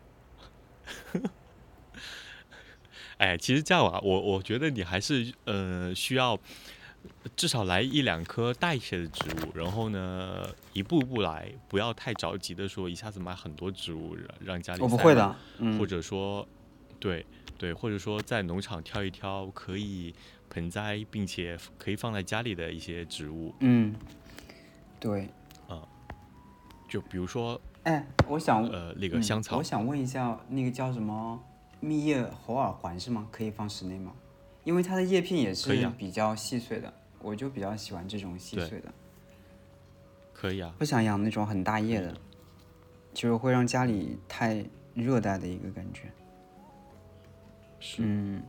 [3.17, 6.39] 哎，其实这样啊，我我觉得你还是呃需要
[7.35, 14.81] 至少来一两棵大一些的植物，然后呢一步步来，不要太着急的说一下子买很多植物让让家里。
[14.81, 15.35] 我不会的，
[15.79, 16.47] 或者说。
[16.99, 17.25] 对
[17.57, 20.15] 对，或者说在农场挑一挑可以
[20.49, 23.53] 盆栽，并且可以放在家里的一些植物。
[23.59, 23.93] 嗯，
[25.03, 25.27] 对，
[25.67, 25.85] 啊，
[26.87, 31.37] 就比如说，哎，我想，呃，那个香草，我想问一下，那个叫什么
[31.81, 33.27] 蜜叶猴耳环是吗？
[33.29, 34.13] 可以放室内吗？
[34.63, 38.93] 因为它的叶片也是比较细碎的，我就比较喜欢这种细碎的。
[40.31, 40.73] 可以啊。
[40.79, 42.15] 不想养那种很大叶的，
[43.13, 46.09] 就是会让家里太热带的一个感觉。
[47.97, 48.41] 嗯，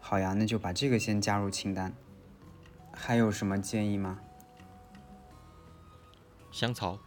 [0.00, 1.90] 好呀，那就把这个先加入清单。
[2.92, 4.20] 还有什么建议吗？
[6.56, 6.98] 香草，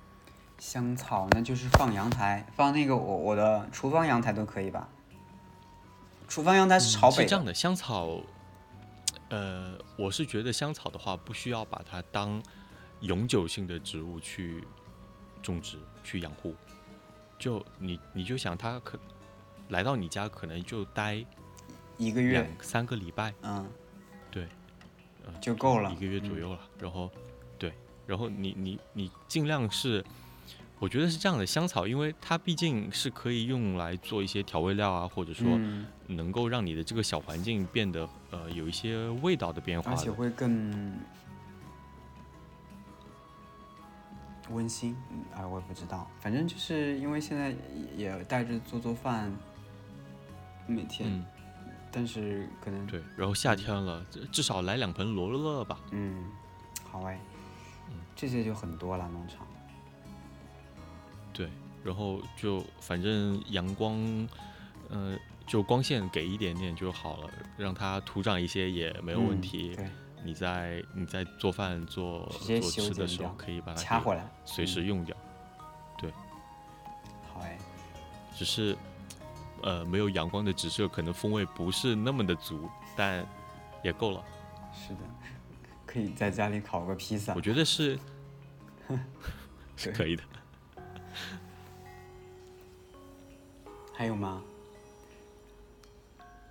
[0.60, 4.88] 香草那就是放阳台，放那个我我的厨房阳台都可以吧？
[6.28, 7.24] 厨房阳台是朝北。
[7.24, 8.22] 是这样的，香草，
[9.30, 12.39] 呃，我是觉得香草的话，不需要把它当
[13.00, 14.64] 永久性的植物去
[15.41, 16.54] 种植、去养护。
[17.39, 19.00] 就你，你就想它可。
[19.70, 21.24] 来到你家可能就待
[21.97, 23.68] 一个月、三个礼拜，嗯，
[24.32, 24.47] 对，
[25.28, 26.60] 嗯，就够了，一个月左右了。
[26.80, 27.28] 然后，对，
[28.10, 30.03] 然后你你你尽量是，
[30.80, 35.47] 我觉得是这样的，香草，因为它毕竟是可以用来做一些调味料啊，或者说
[36.07, 40.97] 能够让你的这个小环境变得呃有一些味道的变化，而且会更。
[44.51, 44.97] 温馨，
[45.36, 47.55] 哎，我也不知道，反正就是因为现在
[47.95, 49.32] 也带着做做饭。
[50.66, 51.24] 每天，
[51.91, 55.80] 但是可能对，然后夏天了，至少来两盆罗勒吧。
[55.91, 56.24] 嗯，
[56.91, 57.38] 好哎，嗯，
[58.20, 59.47] 这些就很多了，农场。
[61.32, 61.49] 对，
[61.84, 63.95] 然后就反正阳光，
[64.89, 65.17] 呃，
[65.47, 69.74] 就光线给一点点就好了，让它土长一些也没有问题。
[69.76, 69.88] 对，
[70.24, 75.15] 你在你在做饭做做吃的时候，可以把它掐回来，随时用掉。
[75.97, 76.11] 对，
[77.34, 77.57] 好哎，
[78.36, 78.78] 只是。
[79.61, 83.28] 呃，没有阳光的直射，可能风味不是那么的足，但
[83.84, 84.24] 也够了。
[84.72, 84.99] 是的，
[85.89, 87.33] 可以在家里烤个披萨。
[87.33, 87.97] 我觉得是，
[89.75, 90.21] 是可以的。
[93.91, 94.43] 还有吗？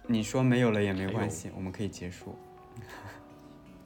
[0.09, 2.37] 你说没有了也没关系，我们可以结束。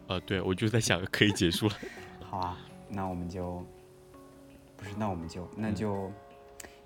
[0.07, 1.75] 呃， 对，我就在想可以结束了。
[2.25, 2.57] 好啊，
[2.89, 3.63] 那我们就
[4.75, 6.11] 不是，那我们就那就。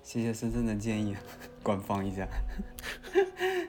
[0.03, 1.15] 谢谢森森的建议，
[1.61, 2.25] 官方一下。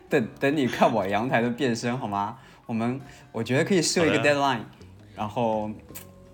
[0.08, 2.38] 等等，你看我阳台的变身好吗？
[2.66, 3.00] 我们
[3.32, 4.62] 我觉得可以设一个 deadline，
[5.18, 5.68] 然后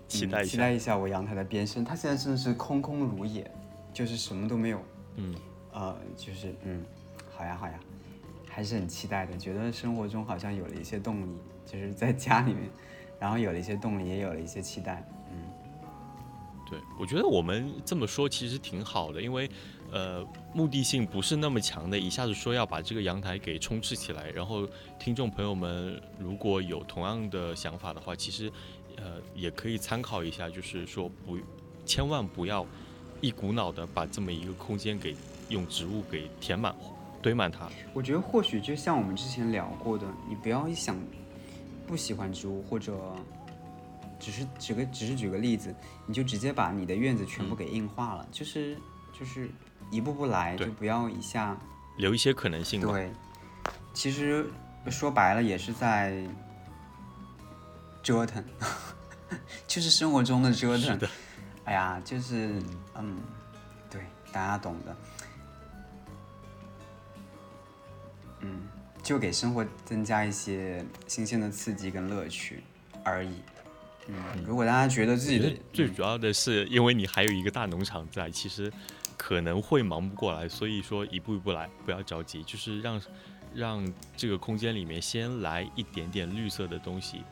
[0.07, 1.83] 期待期待一下我阳台的变身。
[1.83, 3.49] 它现在真的是空空如也，
[3.91, 4.79] 就是什么都没有。
[5.15, 5.33] 嗯，
[5.73, 6.85] 呃，就是嗯，
[7.35, 7.79] 好呀好呀，
[8.47, 9.35] 还是很期待的。
[9.35, 12.69] 觉得生活中好像有了一些动力，就是在家里面，
[13.19, 15.03] 然后有了一些动力，也有了一些期待。
[15.31, 15.41] 嗯，
[16.69, 19.49] 对，我觉得我们这么说其实挺好的，因为。
[19.95, 24.29] 呃，目的性不是那么强的，一下子说要把这个阳台给充斥起来。
[24.31, 24.67] 然后，
[24.99, 28.51] 听众朋友们如果有同样的想法的话，其实，
[28.97, 31.37] 呃，也可以参考一下，就是说不，
[31.85, 32.67] 千万不要
[33.21, 35.15] 一股脑的把这么一个空间给
[35.47, 36.75] 用植物给填满、
[37.21, 37.69] 堆满它。
[37.93, 40.97] 我觉得或许就像我们之前聊过的，你不要一想
[41.87, 42.99] 不喜欢植物，或者
[44.19, 45.73] 只是举个只是举个例子，
[46.05, 48.77] 你就直接把你的院子全部给硬化了，就是
[49.17, 49.49] 就是。
[49.91, 51.55] 一步步来，就不要一下
[51.97, 52.81] 留一些可能性。
[52.81, 53.11] 对，
[53.93, 54.45] 其实
[54.89, 56.21] 说白了也是在
[58.03, 58.43] 折腾，
[59.67, 60.99] 就是生活中的折腾。
[61.63, 62.61] 哎呀，就是
[62.95, 63.17] 嗯，
[63.89, 64.97] 对，大家懂的。
[68.41, 68.67] 嗯，
[69.01, 72.61] 就给生活增加一些新鲜的刺激跟乐趣
[73.03, 73.41] 而已。
[74.07, 74.15] 嗯，
[74.45, 78.71] 如果大家觉得自己的最主要的是，因为你还有一个大农场在，其实。
[79.17, 83.01] 可能会忙不过来，所以说一步一步来，不要着急，就是让
[83.53, 87.23] 让这个空间里面先来一点点绿色的东西，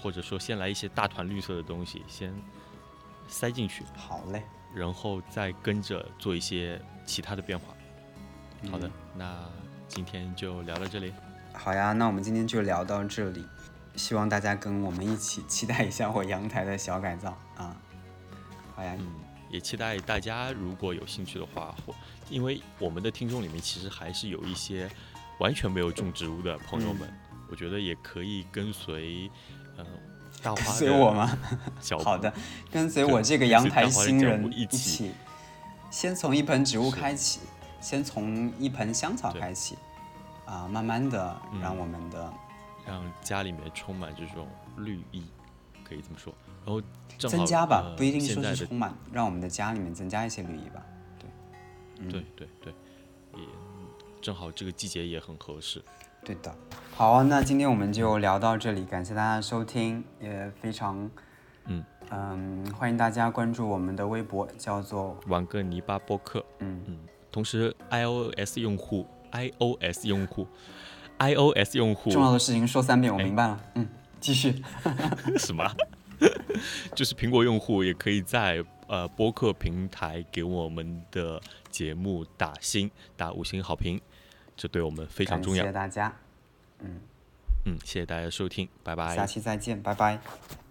[0.00, 2.34] 或者说先来一些大团绿色的东西，先
[3.28, 3.84] 塞进去。
[3.96, 4.42] 好嘞。
[4.74, 7.72] 然后再跟着做一些其他的变化。
[8.70, 9.48] 好的，那
[9.86, 11.12] 今天就聊到这里。
[11.52, 13.44] 好呀，那我们今天就聊到这里。
[13.94, 17.76] 希望大家跟我们一起期待一下我阳台的小改造啊。
[18.74, 19.06] 好呀，嗯，
[19.54, 21.94] 也期待大家如果有兴趣的话，或
[22.28, 24.90] 因为我们的听众里面其实还是有一些
[25.38, 27.08] 完全没有种植物的朋友们，
[27.48, 29.30] 我觉得也可以跟随，
[29.78, 29.86] 嗯。
[30.42, 31.38] 跟随我吗？
[32.04, 32.30] 好的，
[32.70, 35.12] 跟随我这个阳台新人一起，
[35.90, 37.40] 先从一盆植物开启，
[37.80, 39.78] 先从一盆香草开启，
[40.44, 42.30] 啊，慢慢的让我们的
[42.84, 44.46] 让家里面充满这种
[44.76, 45.22] 绿意，
[45.82, 46.34] 可以这么说。
[46.64, 46.82] 然后
[47.18, 50.82] 增加吧，不一定说是充满，让我们的家里面增加一些绿意吧。
[51.18, 52.72] 对，对对对，
[53.34, 53.46] 也
[54.20, 55.82] 正好这个季节也很合适。
[56.24, 56.54] 对的，
[56.94, 61.10] 好啊，那今天我们就聊到这里，感谢大家收听，也非常，
[61.66, 61.84] 嗯。
[62.10, 66.82] 嗯，欢迎大家关注我们的微博，叫做玩个泥巴播客，嗯。
[66.86, 66.98] 嗯，
[67.32, 70.46] 同时 iOS 用户，iOS 用户
[71.18, 73.88] ，iOS 用户，重要的事情说三遍，我明白了，嗯，
[74.20, 74.62] 继续，
[75.38, 75.64] 什么？
[76.94, 84.00] 就是苹果用户也可以在呃播客平台给我们的节目打星，打五星好评。
[84.56, 85.62] 这对我们非常重要。
[85.62, 86.14] 谢谢大家，
[86.78, 87.00] 嗯
[87.64, 90.63] 嗯，谢谢大家收听，拜拜，下期再见，拜拜。